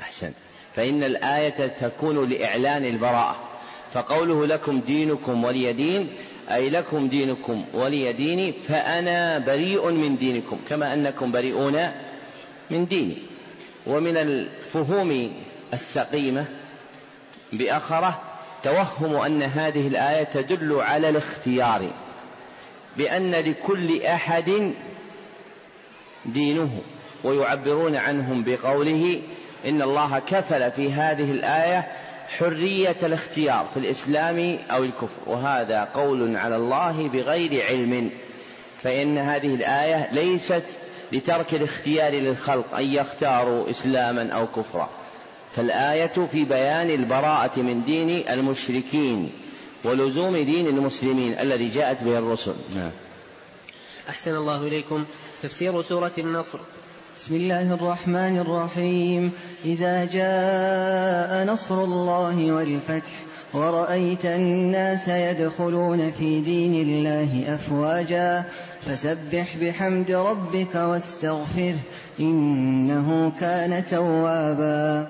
[0.00, 0.32] أحسن.
[0.74, 3.36] فإن الآية تكون لإعلان البراءة.
[3.92, 6.08] فقوله لكم دينكم ولي دين
[6.50, 11.90] أي لكم دينكم ولي ديني فأنا بريء من دينكم كما أنكم بريئون
[12.70, 13.16] من ديني.
[13.86, 15.34] ومن الفهوم
[15.72, 16.46] السقيمة
[17.52, 18.22] بأخرة
[18.62, 21.90] توهم أن هذه الآية تدل على الاختيار
[22.96, 24.72] بأن لكل أحد
[26.26, 26.82] دينه.
[27.24, 29.20] ويعبرون عنهم بقوله
[29.64, 31.88] إن الله كفل في هذه الآية
[32.28, 38.10] حرية الاختيار في الإسلام أو الكفر وهذا قول على الله بغير علم.
[38.82, 40.62] فإن هذه الآية ليست
[41.12, 44.90] لترك الاختيار للخلق أن يختاروا إسلاما أو كفرا.
[45.56, 49.32] فالآية في بيان البراءة من دين المشركين
[49.84, 52.54] ولزوم دين المسلمين الذي جاءت به الرسل.
[52.76, 52.90] نعم.
[54.08, 55.04] أحسن الله إليكم.
[55.42, 56.58] تفسير سورة النصر.
[57.16, 59.32] بسم الله الرحمن الرحيم.
[59.64, 63.12] إذا جاء نصر الله والفتح
[63.54, 68.44] ورأيت الناس يدخلون في دين الله أفواجا
[68.86, 71.78] فسبح بحمد ربك واستغفره
[72.20, 75.08] إنه كان توابا.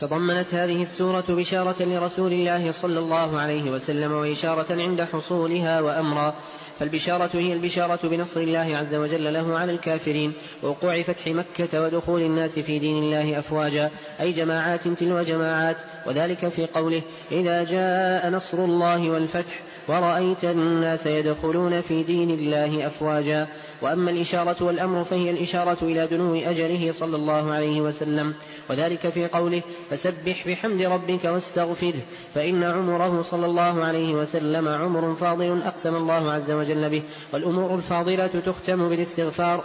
[0.00, 6.34] تضمنت هذه السورة بشارة لرسول الله صلى الله عليه وسلم وإشارة عند حصولها وأمرا.
[6.78, 10.32] فالبشارة هي البشارة بنصر الله عز وجل له على الكافرين
[10.62, 16.66] ووقوع فتح مكة ودخول الناس في دين الله أفواجا أي جماعات تلو جماعات وذلك في
[16.66, 23.48] قوله إذا جاء نصر الله والفتح ورأيت الناس يدخلون في دين الله أفواجا
[23.82, 28.34] وأما الإشارة والأمر فهي الإشارة إلى دنو أجله صلى الله عليه وسلم.
[28.70, 32.00] وذلك في قوله فسبح بحمد ربك واستغفره
[32.34, 37.02] فإن عمره صلى الله عليه وسلم عمر فاضل أقسم الله عز وجل به.
[37.32, 39.64] والأمور الفاضلة تختم بالاستغفار.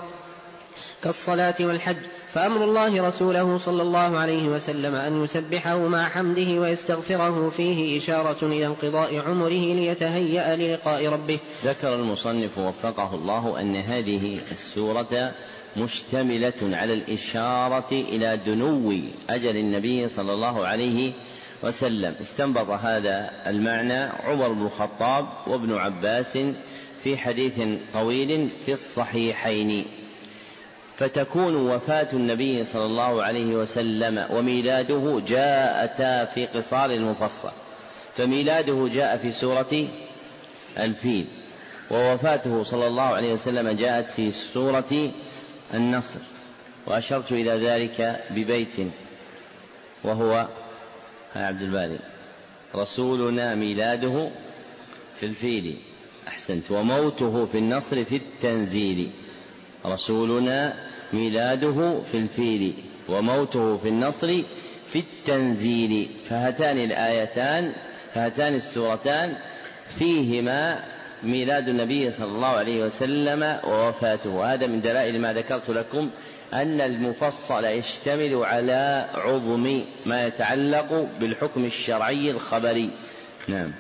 [1.04, 1.98] كالصلاة والحج
[2.30, 8.66] فأمر الله رسوله صلى الله عليه وسلم أن يسبحه مع حمده ويستغفره فيه إشارة إلى
[8.66, 11.40] انقضاء عمره ليتهيأ للقاء ربه.
[11.66, 15.34] ذكر المصنف وفقه الله أن هذه السورة
[15.78, 18.94] مشتملة على الإشارة إلى دنو
[19.30, 21.12] أجل النبي صلى الله عليه
[21.64, 22.16] وسلم.
[22.22, 26.38] استنبط هذا المعنى عمر بن الخطاب وابن عباس
[27.04, 27.60] في حديث
[27.94, 29.86] طويل في الصحيحين.
[31.00, 37.52] فتكون وفاة النبي صلى الله عليه وسلم وميلاده جاءتا في قصار المفصل.
[38.18, 39.88] فميلاده جاء في سورة
[40.78, 41.26] الفيل
[41.92, 45.12] ووفاته صلى الله عليه وسلم جاءت في سورة
[45.74, 46.20] النصر.
[46.86, 48.76] وأشرت إلى ذلك ببيت
[50.04, 50.48] وهو
[51.36, 52.00] يا عبد الباري.
[52.76, 54.30] رسولنا ميلاده
[55.20, 55.78] في الفيل
[56.28, 56.72] أحسنت.
[56.72, 59.10] وموته في النصر في التنزيل.
[59.86, 62.74] رسولنا ميلاده في الفيل
[63.10, 64.28] وموته في النصر
[64.88, 66.10] في التنزيل.
[66.26, 67.72] فهاتان الآيتان
[68.16, 69.34] هاتان السورتان
[69.88, 70.84] فيهما
[71.24, 74.54] ميلاد النبي صلى الله عليه وسلم ووفاته.
[74.54, 76.10] هذا من دلائل ما ذكرت لكم
[76.54, 82.90] أن المفصل يشتمل على عظم ما يتعلق بالحكم الشرعي الخبري.
[83.48, 83.72] نعم.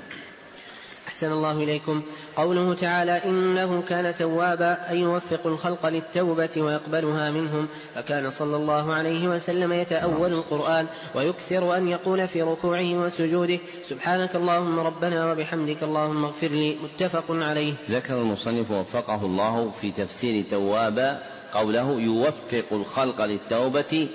[1.09, 2.01] أحسن الله إليكم.
[2.35, 7.67] قوله تعالى إنه كان توابا أي يوفق الخلق للتوبة ويقبلها منهم.
[7.95, 14.79] فكان صلى الله عليه وسلم يتأول القرآن ويكثر أن يقول في ركوعه وسجوده سبحانك اللهم
[14.79, 16.77] ربنا وبحمدك اللهم اغفر لي.
[16.83, 17.73] متفق عليه.
[17.89, 21.19] ذكر المصنف وفقه الله في تفسير توابا
[21.53, 24.07] قوله يوفق الخلق للتوبة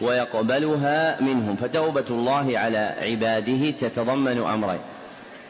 [0.00, 1.56] ويقبلها منهم.
[1.56, 4.80] فتوبة الله على عباده تتضمن أمرين.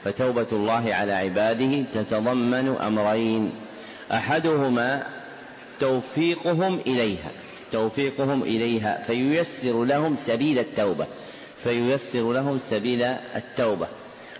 [0.04, 3.52] فتوبة الله على عباده تتضمن أمرين.
[4.12, 5.02] أحدهما
[5.80, 7.30] توفيقهم إليها
[7.72, 11.06] توفيقهم إليها فييسر لهم سبيل التوبة
[11.56, 13.02] فييسر لهم سبيل
[13.36, 13.86] التوبة.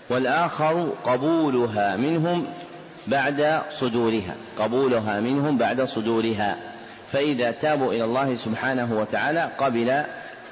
[0.09, 2.45] والآخر قبولها منهم
[3.07, 6.57] بعد صدورها قبولها منهم بعد صدورها.
[7.11, 10.03] فإذا تابوا إلى الله سبحانه وتعالى قبل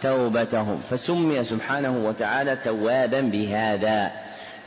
[0.01, 4.11] توبتهم فسمي سبحانه وتعالى توابا بهذا.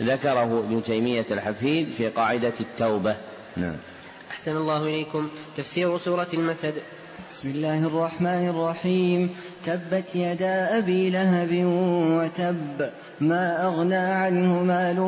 [0.02, 3.16] ذكره ابن تيمية الحفيد في قاعدة التوبة.
[3.56, 3.76] نعم.
[4.30, 5.28] أحسن الله إليكم.
[5.56, 6.74] تفسير سورة المسد.
[7.32, 9.30] بسم الله الرحمن الرحيم.
[9.66, 11.64] تبت يدا أبي لهب
[12.10, 15.02] وتب ما أغنى عنه ماله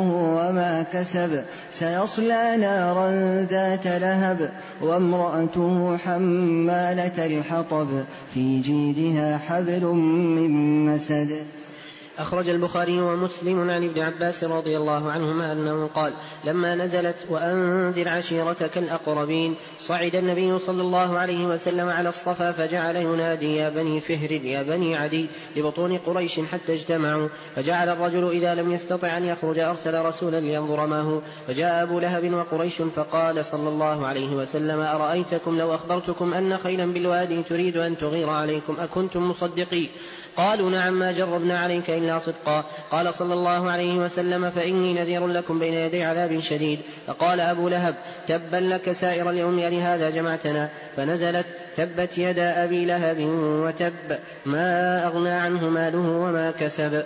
[0.49, 1.44] وما كسب.
[1.72, 3.11] سيصلى نارا
[3.51, 8.05] ذات لهب وامرأته حمالة الحطب.
[8.35, 9.85] في جيدها حبل
[10.37, 11.46] من مسد.
[12.19, 16.13] أخرج البخاري ومسلم عن ابن عباس رضي الله عنهما أنه قال
[16.45, 23.57] لما نزلت وأنذر عشيرتك الأقربين صعد النبي صلى الله عليه وسلم على الصفا فجعل ينادي
[23.57, 25.27] يا بني فهر يا بني عدي
[25.57, 27.29] لبطون قريش حتى اجتمعوا.
[27.57, 32.35] فجعل الرجل إذا لم يستطع أن يخرج أرسل رسولا لينظر ما هو فجاء أبو لهب
[32.35, 38.31] وقريش فقال صلى الله عليه وسلم أرأيتكم لو أخبرتكم أن خيلا بالوادي تريد أن تغير
[38.31, 39.89] عليكم أكنتم مصدقين؟
[40.37, 42.64] قالوا نعم ما جربنا عليك إلا صدقا.
[42.90, 46.79] قال صلى الله عليه وسلم فإني نذير لكم بين يدي عذاب شديد.
[47.07, 47.95] فقال أبو لهب
[48.27, 50.69] تبا لك سائر اليوم لهذا جمعتنا.
[50.97, 53.16] فنزلت تبت يدا أبي لهب
[53.66, 57.03] وتب ما أغنى عنه ماله وما كسب.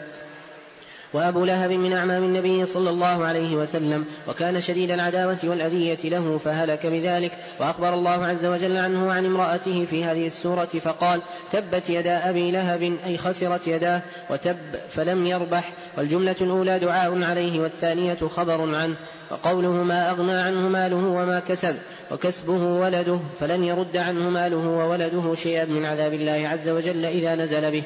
[1.12, 6.86] وأبو لهب من أعمام النبي صلى الله عليه وسلم وكان شديد العداوة والأذية له فهلك
[6.86, 7.32] بذلك.
[7.60, 11.20] وأخبر الله عز وجل عنه وعن امرأته في هذه السورة فقال
[11.52, 14.56] تبت يدا أبي لهب أي خسرت يداه وتب
[14.88, 15.72] فلم يربح.
[15.98, 18.96] والجملة الأولى دعاء عليه والثانية خبر عنه.
[19.30, 21.76] وقوله ما أغنى عنه ماله وما كسب
[22.10, 27.70] وكسبه ولده فلن يرد عنه ماله وولده شيئا من عذاب الله عز وجل إذا نزل
[27.70, 27.82] به.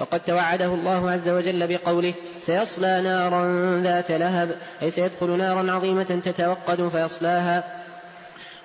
[0.00, 6.88] وقد توعده الله عز وجل بقوله سيصلى نارا ذات لهب أي سيدخل نارا عظيمة تتوقد
[6.88, 7.79] فيصلاها.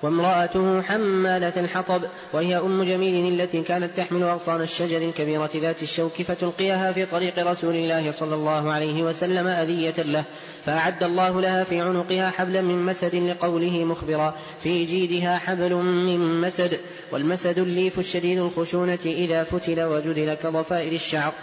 [0.04, 2.02] وامرأته حمالة الحطب
[2.34, 7.76] وهي أم جميل التي كانت تحمل أغصان الشجر الكبيرة ذات الشوك فتلقيها في طريق رسول
[7.76, 10.24] الله صلى الله عليه وسلم أذية له
[10.66, 16.80] فأعد الله لها في عنقها حبلا من مسد لقوله مخبرا في جيدها حبل من مسد
[17.12, 21.34] والمسد الليف الشديد الخشونة إذا فتل وجدل كضفائر الشعر.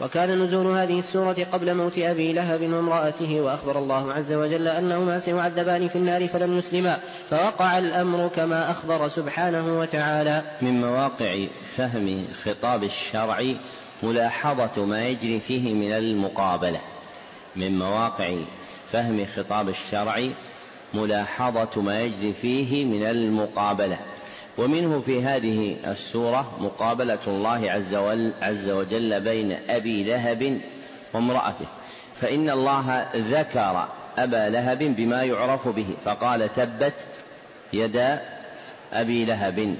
[0.00, 5.88] وكان نزول هذه السورة قبل موت أبي لهب وامرأته وأخبر الله عز وجل أنهما سيعذبان
[5.88, 7.00] في النار فلم يسلما.
[7.30, 10.42] فوقع الأمر كما أخبر سبحانه وتعالى.
[10.62, 13.54] من مواقع فهم خطاب الشرع
[14.02, 16.80] ملاحظة ما يجري فيه من المقابلة.
[17.56, 18.36] من مواقع
[18.92, 20.28] فهم خطاب الشرع
[20.94, 23.98] ملاحظة ما يجري فيه من المقابلة.
[24.58, 30.60] ومنه في هذه السورة مقابلة الله عز, وجل بين أبي لهب
[31.14, 31.66] وامرأته.
[32.20, 36.94] فإن الله ذكر أبا لهب بما يعرف به فقال تبت
[37.72, 38.20] يدا
[38.92, 39.76] أبي لهب.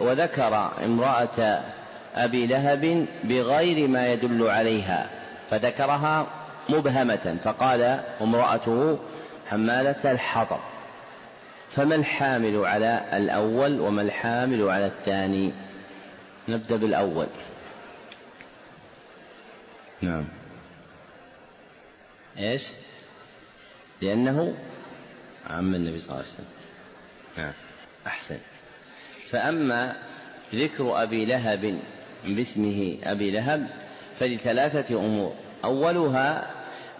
[0.00, 1.60] وذكر امرأة
[2.16, 5.06] أبي لهب بغير ما يدل عليها
[5.50, 6.26] فذكرها
[6.68, 8.98] مبهمة فقال امرأته
[9.50, 10.75] حمالة الحطب.
[11.70, 15.52] فما الحامل على الأول وما الحامل على الثاني؟
[16.48, 17.26] نبدأ بالأول.
[20.02, 20.24] نعم.
[22.38, 22.68] إيش؟
[24.02, 24.54] لأنه
[25.50, 26.46] عم النبي صلى الله عليه وسلم.
[27.36, 27.52] نعم.
[28.06, 28.38] أحسن.
[29.30, 29.96] فأما
[30.54, 31.78] ذكر أبي لهب
[32.24, 33.66] باسمه أبي لهب
[34.18, 35.34] فلثلاثة أمور.
[35.64, 36.50] أولها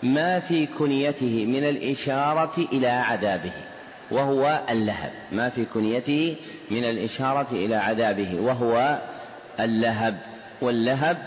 [0.02, 3.52] ما في كنيته من الإشارة إلى عذابه.
[4.10, 5.12] وهو اللهب.
[5.32, 6.36] ما في كنيته
[6.70, 8.34] من الإشارة إلى عذابه.
[8.40, 8.98] وهو
[9.60, 10.18] اللهب.
[10.60, 11.26] واللهب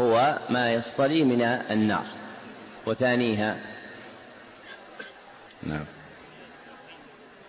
[0.00, 2.06] هو ما يصطلي من النار.
[2.86, 3.56] وثانيها
[5.62, 5.84] نعم.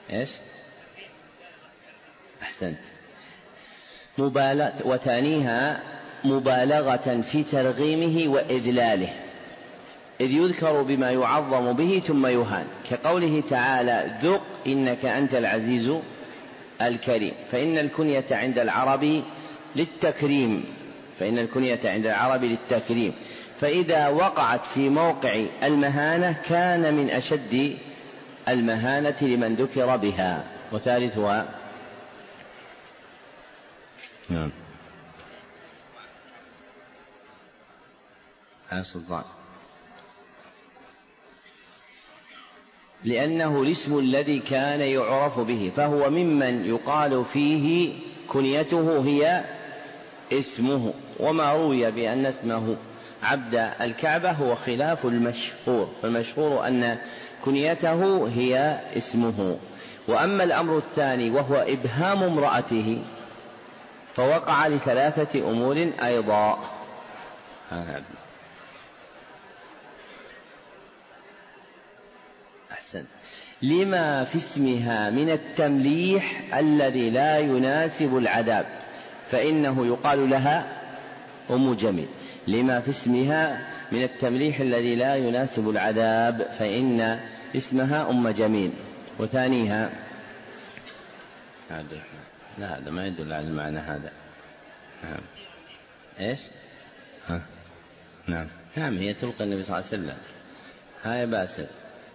[0.10, 0.32] إيش؟
[2.42, 2.80] أحسنت.
[4.18, 5.80] مبالغة وثانيها
[6.24, 9.27] مبالغة في ترغيمه وإذلاله.
[10.22, 12.68] إذ يذكر بما يعظم به ثم يهان.
[12.90, 15.92] كقوله تعالى ذق إنك أنت العزيز
[16.82, 17.34] الكريم.
[17.52, 19.24] فإن الكنية عند العرب
[19.76, 20.66] للتكريم.
[21.20, 23.14] فإن الكنية عند العرب للتكريم.
[23.60, 27.78] فإذا وقعت في موقع المهانة كان من أشد
[28.48, 30.44] المهانة لمن ذكر بها.
[30.72, 31.46] وثالثها
[34.30, 34.52] نعم.
[38.72, 39.24] على السلطان
[43.04, 47.94] لأنه الاسم الذي كان يعرف به فهو ممن يقال فيه
[48.28, 49.44] كنيته هي
[50.34, 52.76] اسمه وما روي بأن اسمه.
[53.24, 56.98] عبد الكعبة هو خلاف المشهور فالمشهور أن
[57.46, 59.58] كنيته هي اسمه.
[60.08, 63.02] وأما الأمر الثاني وهو إبهام امرأته
[64.16, 66.60] فوقع لثلاثة أمور أيضا
[72.72, 73.06] أحسن
[73.62, 78.66] لما في اسمها من التمليح الذي لا يناسب العذاب
[79.32, 80.66] فإنه يقال لها
[81.50, 82.08] أم جميل.
[82.48, 87.20] لما في اسمها من التمليح الذي لا يناسب العذاب فإن
[87.56, 88.72] اسمها أم جميل.
[89.20, 89.90] وثانيها
[92.58, 94.12] لا هذا ما يدل على المعنى هذا.
[95.04, 95.22] نعم.
[96.20, 96.40] إيش؟
[97.30, 97.42] ها.
[98.28, 98.48] نعم.
[98.76, 100.18] نعم هي تلقى النبي صلى الله عليه وسلم.
[101.04, 101.66] هاي باسل.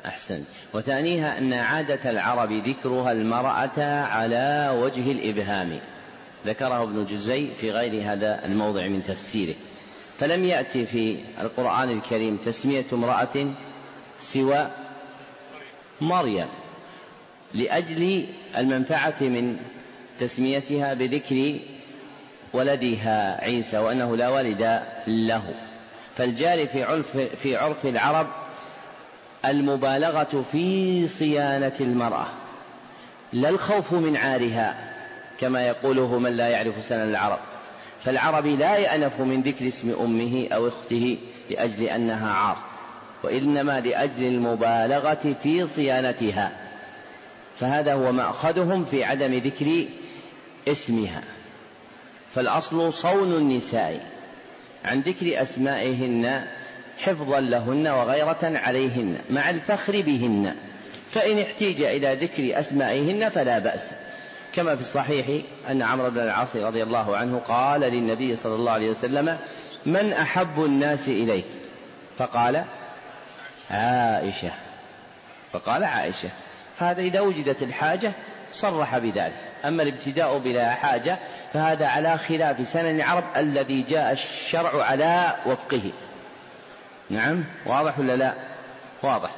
[0.07, 0.45] أحسن
[0.75, 5.81] وثانيها أن عادة العرب ذكرها المرأة على وجه الإبهام.
[6.47, 9.55] ذكره ابن جزي في غير هذا الموضع من تفسيره.
[10.19, 13.53] فلم يأتي في القرآن الكريم تسمية امرأة
[14.21, 14.71] سوى
[16.01, 16.49] مريم
[17.55, 18.27] لأجل
[18.57, 19.57] المنفعة من
[20.21, 21.57] تسميتها بذكر
[22.53, 25.55] ولدها عيسى وأنه لا والد له.
[26.17, 28.27] فالجاري في عرف في عرف العرب
[29.45, 32.27] المبالغة في صيانة المرأة
[33.33, 34.93] لا الخوف من عارها
[35.41, 37.39] كما يقوله من لا يعرف سنن العرب.
[38.05, 41.19] فالعربي لا يأنف من ذكر اسم أمه أو أخته
[41.51, 42.57] لأجل أنها عار
[43.23, 46.53] وإنما لأجل المبالغة في صيانتها.
[47.59, 49.85] فهذا هو مأخذهم في عدم ذكر
[50.69, 51.23] اسمها.
[52.35, 54.07] فالأصل صون النساء
[54.85, 56.45] عن ذكر أسمائهن
[57.03, 60.55] حفظا لهن وغيرة عليهن مع الفخر بهن.
[61.11, 63.91] فإن احتيج إلى ذكر أسمائهن فلا بأس.
[64.55, 65.27] كما في الصحيح
[65.71, 69.39] أن عمرو بن العاص رضي الله عنه قال للنبي صلى الله عليه وسلم
[69.87, 71.45] من أحب الناس إليك؟
[72.19, 72.65] فقال
[73.71, 74.51] عائشة.
[75.53, 76.29] فقال عائشة.
[76.79, 78.13] هذا إذا وجدت الحاجة
[78.53, 79.33] صرح بذلك.
[79.65, 81.19] أما الابتداء بلا حاجة
[81.53, 85.93] فهذا على خلاف سنن العرب الذي جاء الشرع على وفقه.
[87.13, 88.35] نعم؟ واضح ولا لا؟
[89.03, 89.31] واضح.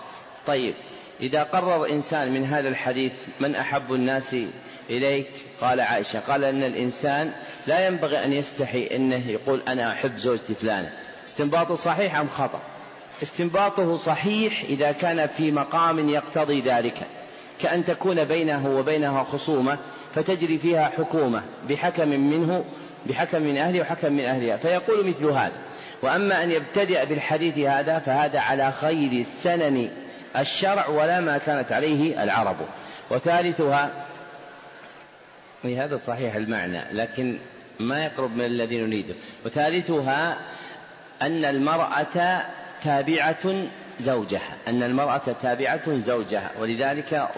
[0.47, 0.75] طيب
[1.21, 4.37] إذا قرر إنسان من هذا الحديث من أحب الناس
[4.91, 5.27] إليك؟
[5.61, 7.33] قال عائشة قال أن الإنسان
[7.67, 10.93] لا ينبغي أن يستحي أنه يقول أنا أحب زوجتي فلانة.
[11.27, 12.61] استنباطه صحيح أم خطأ؟
[13.23, 17.07] استنباطه صحيح إذا كان في مقام يقتضي ذلك.
[17.61, 19.79] كأن تكون بينه وبينها خصومة
[20.15, 22.65] فتجري فيها حكومة بحكم منه
[23.07, 24.57] بحكم من أهله وحكم من أهلها.
[24.57, 25.74] فيقول مثل هذا.
[26.05, 29.89] وأما أن يبتدئ بالحديث هذا فهذا على خير سنن
[30.37, 32.57] الشرع ولا ما كانت عليه العرب.
[33.11, 33.91] وثالثها
[35.65, 37.39] هذا صحيح المعنى لكن
[37.81, 39.15] ما يقرب من الذي نريده.
[39.47, 40.37] وثالثها
[41.23, 42.43] أن المرأة
[42.83, 43.67] تابعة
[44.01, 47.29] زوجها أن المرأة تابعة زوجها ولذلك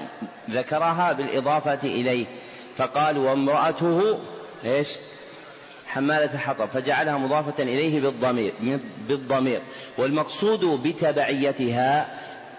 [0.50, 2.26] ذكرها بالإضافة إليه.
[2.76, 4.18] فقال وامرأته
[4.64, 4.88] إيش؟
[5.96, 8.52] حمالة حطب فجعلها مضافة إليه بالضمير
[9.08, 9.60] بالضمير.
[9.98, 12.06] والمقصود بتبعيتها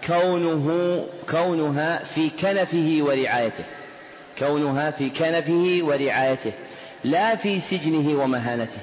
[0.06, 3.64] كونه كونها في كنفه ورعايته.
[4.38, 6.52] كونها في كنفه ورعايته
[7.04, 8.80] لا في سجنه ومهانته.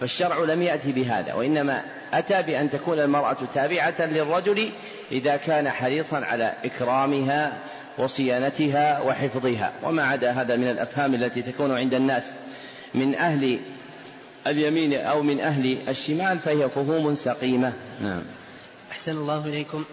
[0.00, 4.70] فالشرع لم يأتي بهذا وإنما أتى بأن تكون المرأة تابعة للرجل
[5.12, 7.52] إذا كان حريصا على إكرامها
[7.98, 9.72] وصيانتها وحفظها.
[9.82, 12.40] وما عدا هذا من الأفهام التي تكون عند الناس.
[12.94, 13.60] من أهل
[14.46, 17.72] اليمين أو من أهل الشمال فهي فهوم سقيمة.
[18.02, 18.22] نعم.
[18.90, 19.84] أحسن الله إليكم.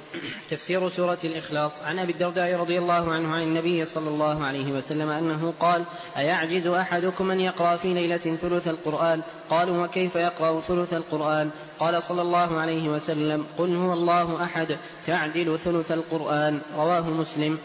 [0.49, 1.79] تفسير سورة الإخلاص.
[1.81, 5.85] عن أبي الدرداء رضي الله عنه عن النبي صلى الله عليه وسلم أنه قال
[6.17, 12.21] أيعجز أحدكم أن يقرأ في ليلة ثلث القرآن؟ قالوا وكيف يقرأ ثلث القرآن؟ قال صلى
[12.21, 14.77] الله عليه وسلم قل هو الله أحد
[15.07, 16.61] تعدل ثلث القرآن.
[16.77, 17.57] رواه مسلم.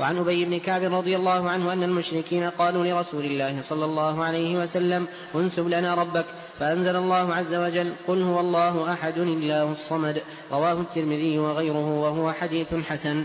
[0.00, 4.62] وعن أبي بن كعب رضي الله عنه أن المشركين قالوا لرسول الله صلى الله عليه
[4.62, 6.26] وسلم انسب لنا ربك.
[6.58, 10.22] فأنزل الله عز وجل قل هو الله أحد الله الصمد.
[10.52, 13.24] رواه الترمذي وغيره وهو حديث حسن.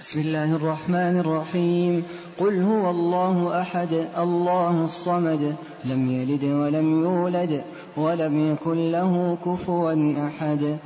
[0.00, 2.04] بسم الله الرحمن الرحيم.
[2.38, 5.56] قل هو الله أحد الله الصمد.
[5.84, 7.64] لم يلد ولم يولد
[7.96, 10.78] ولم يكن له كفوا أحد.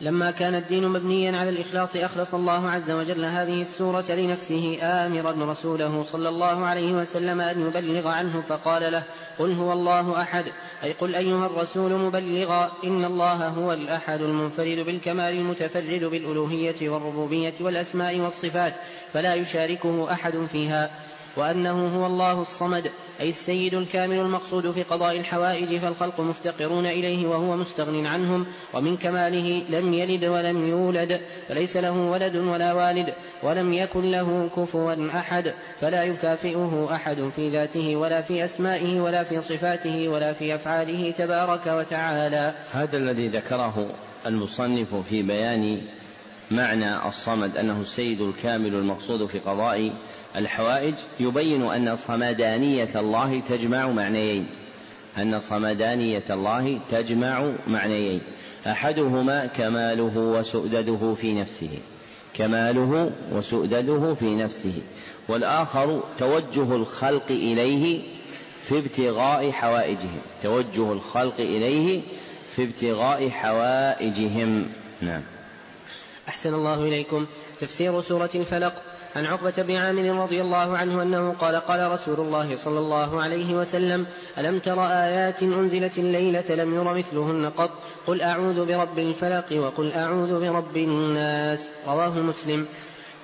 [0.00, 4.78] لما كان الدين مبنيا على الإخلاص أخلص الله عز وجل هذه السورة لنفسه.
[4.82, 9.04] آمرا رسوله صلى الله عليه وسلم أن يبلغ عنه فقال له
[9.38, 10.44] قل هو الله أحد.
[10.82, 18.20] أي قل أيها الرسول مبلغا إن الله هو الأحد المنفرد بالكمال المتفرد بالألوهية والربوبية والأسماء
[18.20, 18.74] والصفات
[19.12, 20.90] فلا يشاركه أحد فيها.
[21.36, 27.56] وأنه هو الله الصمد أي السيد الكامل المقصود في قضاء الحوائج فالخلق مفتقرون إليه وهو
[27.56, 34.10] مستغن عنهم ومن كماله لم يلد ولم يولد فليس له ولد ولا والد ولم يكن
[34.10, 40.32] له كفوا أحد فلا يكافئه أحد في ذاته ولا في أسمائه ولا في صفاته ولا
[40.32, 42.54] في أفعاله تبارك وتعالى.
[42.72, 43.94] هذا الذي ذكره
[44.26, 45.80] المصنف في بيان
[46.50, 49.92] معنى الصمد أنه السيد الكامل المقصود في قضاء
[50.36, 54.46] الحوائج يبين أن صمدانية الله تجمع معنيين.
[55.18, 58.20] أن صمدانية الله تجمع معنيين.
[58.66, 61.70] أحدهما كماله وسؤدده في نفسه.
[62.34, 64.82] كماله وسؤدده في نفسه.
[65.28, 68.02] والآخر توجه الخلق إليه
[68.66, 70.20] في ابتغاء حوائجهم.
[70.42, 72.00] توجه الخلق إليه
[72.56, 74.66] في ابتغاء حوائجهم.
[75.02, 75.22] نعم.
[76.28, 77.26] أحسن الله إليكم.
[77.60, 78.72] تفسير سورة الفلق.
[79.16, 83.54] عن عقبة بن عامر رضي الله عنه أنه قال قال رسول الله صلى الله عليه
[83.54, 84.06] وسلم
[84.38, 87.70] ألم تر آيات أنزلت الليلة لم ير مثلهن قط؟
[88.06, 91.70] قل أعوذ برب الفلق وقل أعوذ برب الناس.
[91.86, 92.66] رواه مسلم.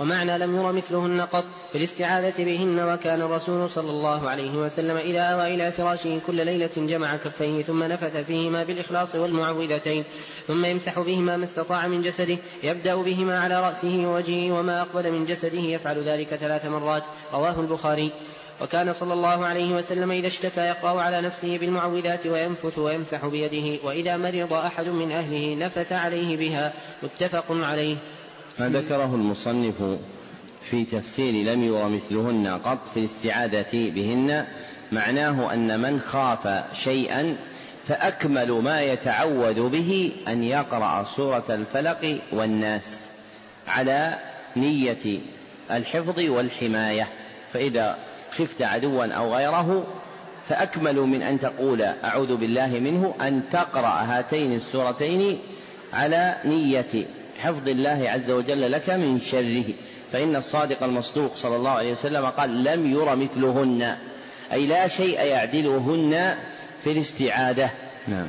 [0.00, 5.20] ومعنى لم ير مثلهن قط في الاستعاذة بهن وكان الرسول صلى الله عليه وسلم إذا
[5.20, 10.04] أوى إلى فراشه كل ليلة جمع كفيه ثم نفث فيهما بالإخلاص والمعوذتين
[10.46, 15.26] ثم يمسح بهما ما استطاع من جسده يبدأ بهما على رأسه ووجهه وما أقبل من
[15.26, 18.12] جسده يفعل ذلك ثلاث مرات رواه البخاري.
[18.60, 24.16] وكان صلى الله عليه وسلم إذا اشتكى يقرأ على نفسه بالمعوذات وينفث ويمسح بيده وإذا
[24.16, 26.72] مرض أحد من أهله نفث عليه بها
[27.02, 27.96] متفق عليه.
[28.60, 29.82] ما ذكره المصنف
[30.62, 34.44] في تفسير لم ير مثلهن قط في الاستعاذة بهن
[34.92, 37.36] معناه أن من خاف شيئا
[37.88, 43.08] فأكمل ما يتعوذ به أن يقرأ سورة الفلق والناس
[43.68, 44.18] على
[44.56, 45.20] نية
[45.70, 47.08] الحفظ والحماية.
[47.52, 47.98] فإذا
[48.32, 49.86] خفت عدوا أو غيره
[50.48, 55.38] فأكمل من أن تقول أعوذ بالله منه أن تقرأ هاتين السورتين
[55.92, 57.06] على نية
[57.38, 59.64] حفظ الله عز وجل لك من شره.
[60.12, 63.96] فإن الصادق المصدوق صلى الله عليه وسلم قال لم ير مثلهن.
[64.52, 66.36] أي لا شيء يعدلهن
[66.84, 67.70] في الاستعاذة.
[68.08, 68.26] نعم.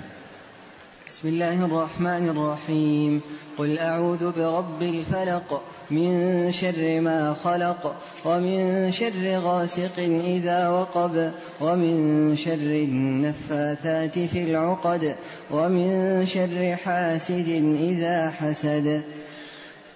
[1.07, 3.21] بسم الله الرحمن الرحيم.
[3.57, 5.63] قل أعوذ برب الفلق.
[5.91, 11.31] من شر ما خلق ومن شر غاسق إذا وقب
[11.61, 15.15] ومن شر النفاثات في العقد
[15.51, 17.49] ومن شر حاسد
[17.81, 19.03] إذا حسد.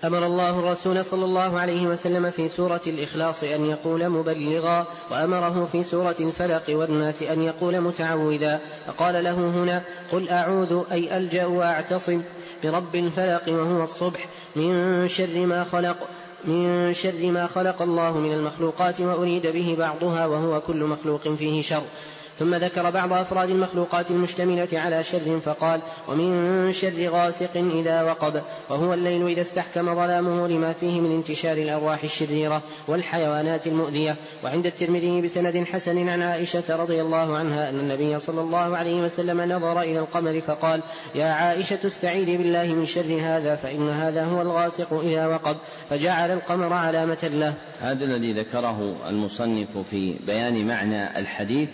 [0.05, 5.83] أمر الله الرسول صلى الله عليه وسلم في سورة الإخلاص أن يقول مبلغا وأمره في
[5.83, 12.21] سورة الفلق والناس أن يقول متعوذا فقال له هنا قل أعوذ أي ألجأ وأعتصم.
[12.64, 15.97] برب الفلق وهو الصبح من شر ما خلق
[16.45, 21.84] من شر ما خلق الله من المخلوقات وأريد به بعضها وهو كل مخلوق فيه شر.
[22.39, 28.93] ثم ذكر بعض أفراد المخلوقات المشتملة على شر فقال ومن شر غاسق إذا وقب وهو
[28.93, 34.15] الليل إذا استحكم ظلامه لما فيه من انتشار الأرواح الشريرة والحيوانات المؤذية.
[34.43, 39.41] وعند الترمذي بسند حسن عن عائشة رضي الله عنها أن النبي صلى الله عليه وسلم
[39.41, 40.81] نظر إلى القمر فقال
[41.15, 45.57] يا عائشة استعيذي بالله من شر هذا فإن هذا هو الغاسق إذا وقب.
[45.89, 47.53] فجعل القمر علامة له.
[47.81, 51.69] هذا الذي ذكره المصنف في بيان معنى الحديث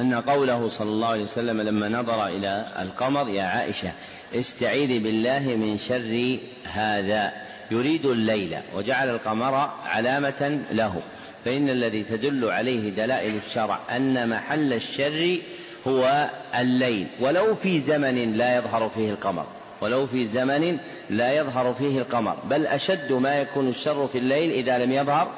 [0.00, 3.92] أن قوله صلى الله عليه وسلم لما نظر إلى القمر يا عائشة
[4.34, 6.38] استعيذي بالله من شر
[6.72, 7.32] هذا.
[7.70, 11.02] يريد الليل وجعل القمر علامة له.
[11.44, 15.38] فإن الذي تدل عليه دلائل الشرع أن محل الشر
[15.86, 17.06] هو الليل.
[17.20, 19.46] ولو في زمن لا يظهر فيه القمر.
[19.80, 20.78] ولو في زمن
[21.10, 22.36] لا يظهر فيه القمر.
[22.44, 25.32] بل أشد ما يكون الشر في الليل إذا لم يظهر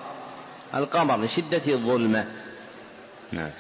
[0.75, 2.27] القمر لشدة الظلمة.
[3.33, 3.51] نعم.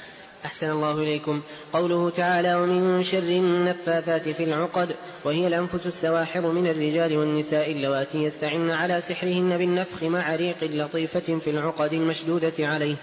[0.45, 1.43] أحسن الله إليكم.
[1.73, 8.71] قوله تعالى ومن شر النفاثات في العقد وهي الأنفس السواحر من الرجال والنساء اللواتي يستعن
[8.71, 12.97] على سحرهن بالنفخ مع ريق لطيفة في العقد المشدودة عليه.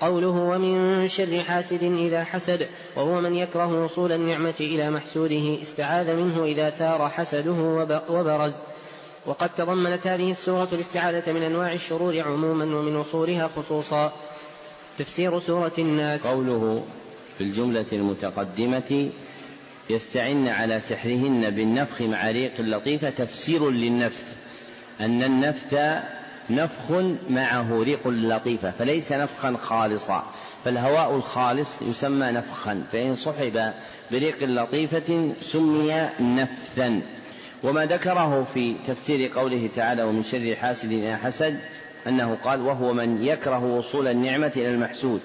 [0.00, 6.44] قوله ومن شر حاسد إذا حسد وهو من يكره وصول النعمة إلى محسوده استعاذ منه
[6.44, 8.54] إذا ثار حسده وبرز.
[9.26, 14.12] وقد تضمنت هذه السورة الاستعاذة من أنواع الشرور عموما ومن وصولها خصوصا.
[15.00, 16.26] تفسير سورة الناس.
[16.26, 16.84] قوله
[17.38, 19.10] في الجملة المتقدمة
[19.90, 24.36] يستعن على سحرهن بالنفخ مع ريق اللطيفة تفسير للنفث
[25.00, 26.02] أن النفث
[26.50, 26.90] نفخ
[27.30, 30.24] معه ريق لطيفة فليس نفخا خالصا.
[30.64, 33.72] فالهواء الخالص يسمى نفخا فإن صحب
[34.12, 37.02] بريق لطيفة سمي نفثا.
[37.62, 41.58] وما ذكره في تفسير قوله تعالى ومن شر حاسد إذا حسد
[42.06, 45.20] أنه قال وهو من يكره وصول النعمة إلى المحسود.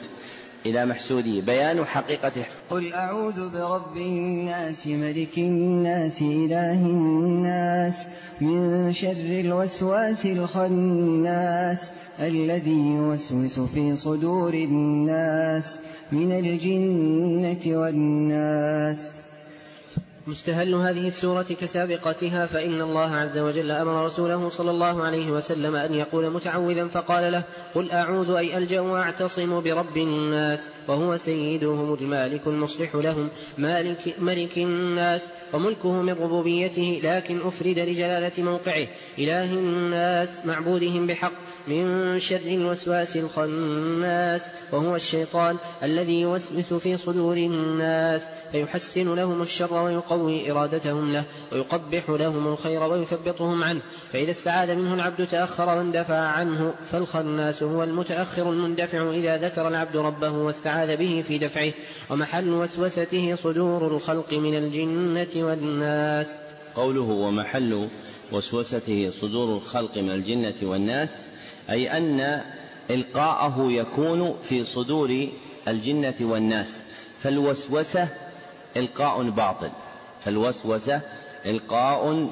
[0.65, 2.43] إلى محسوده بيان حقيقته.
[2.69, 8.07] قل أعوذ برب الناس ملك الناس إله الناس
[8.41, 15.79] من شر الوسواس الخناس الذي يوسوس في صدور الناس
[16.11, 19.14] من الجنة والناس.
[20.27, 25.93] مستهل هذه السورة كسابقتها فإن الله عز وجل أمر رسوله صلى الله عليه وسلم أن
[25.93, 27.43] يقول متعوذا فقال له
[27.75, 35.29] قل أعوذ أي ألجأ وأعتصم برب الناس وهو سيدهم المالك المصلح لهم مالك ملك الناس
[35.53, 38.87] وملكه من ربوبيته لكن أفرد لجلالة موقعه
[39.19, 41.33] إله الناس معبودهم بحق
[41.67, 48.25] من شر الوسواس الخناس وهو الشيطان الذي يوسوس في صدور الناس.
[48.51, 53.81] فيحسن لهم الشر ويقوي إرادتهم له ويقبح لهم الخير ويثبطهم عنه.
[54.13, 60.31] فإذا استعاذ منه العبد تأخر واندفع عنه فالخناس هو المتأخر المندفع إذا ذكر العبد ربه
[60.31, 61.73] واستعاذ به في دفعه.
[62.09, 66.39] ومحل وسوسته صدور الخلق من الجنة والناس.
[66.75, 67.89] قوله ومحل
[68.31, 71.27] وسوسته صدور الخلق من الجنة والناس
[71.69, 72.41] أي أن
[72.89, 75.27] إلقاءه يكون في صدور
[75.67, 76.81] الجنة والناس.
[77.21, 78.07] فالوسوسة
[78.77, 79.69] إلقاء باطل.
[80.23, 81.01] فالوسوسة
[81.45, 82.29] إلقاء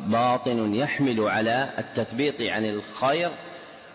[0.00, 3.30] باطن يحمل على التثبيط عن الخير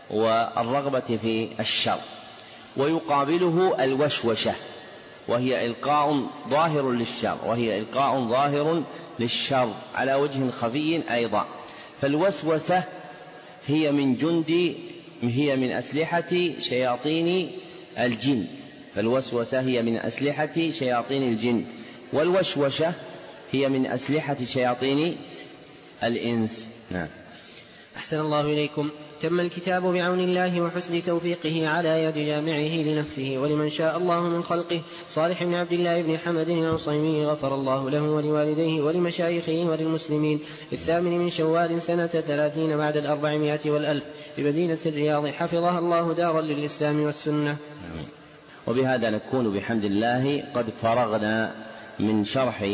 [0.09, 1.99] والرغبة في الشر.
[2.77, 4.53] ويقابله الوشوشة.
[5.27, 7.37] وهي إلقاء ظاهر للشر.
[7.45, 8.83] وهي إلقاء ظاهر
[9.19, 11.45] للشر على وجه خفي أيضا.
[12.01, 12.83] فالوسوسة
[13.69, 14.75] هي من جند
[15.21, 17.51] هي من أسلحة شياطين
[17.99, 18.45] الجن.
[18.95, 21.63] فالوسوسة هي من أسلحة شياطين الجن.
[22.13, 22.93] والوشوشة
[23.51, 25.15] هي من أسلحة شياطين
[26.03, 26.69] الإنس.
[26.91, 27.07] نعم.
[27.97, 28.89] أحسن الله إليكم.
[29.21, 34.81] تم الكتاب بعون الله وحسن توفيقه على يد جامعه لنفسه ولمن شاء الله من خلقه.
[35.07, 40.39] صالح بن عبد الله بن حمد العصيمي غفر الله له ولوالديه ولمشايخه وللمسلمين.
[40.73, 44.05] الثامن من شوال سنة ثلاثين بعد الأربعمائة والألف.
[44.37, 47.57] بمدينة الرياض حفظها الله دارا للإسلام والسنة.
[48.67, 51.55] وبهذا نكون بحمد الله قد فرغنا
[51.99, 52.65] من شرح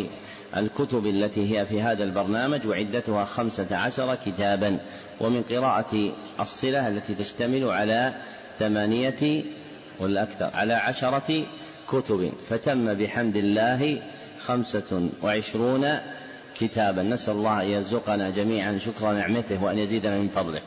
[0.58, 4.80] الكتب التي هي في هذا البرنامج وعدتها خمسة عشر كتابا.
[5.20, 8.14] ومن قراءة الصلة التي تشتمل على
[8.60, 9.44] ثمانية
[10.00, 11.46] والأكثر على عشرة
[11.88, 12.32] كتب.
[12.50, 14.02] فتم بحمد الله
[14.46, 15.98] خمسة وعشرون
[16.60, 17.04] كتابا.
[17.04, 20.62] نسأل الله أن يرزقنا جميعا شكر نعمته وأن يزيدنا من فضله.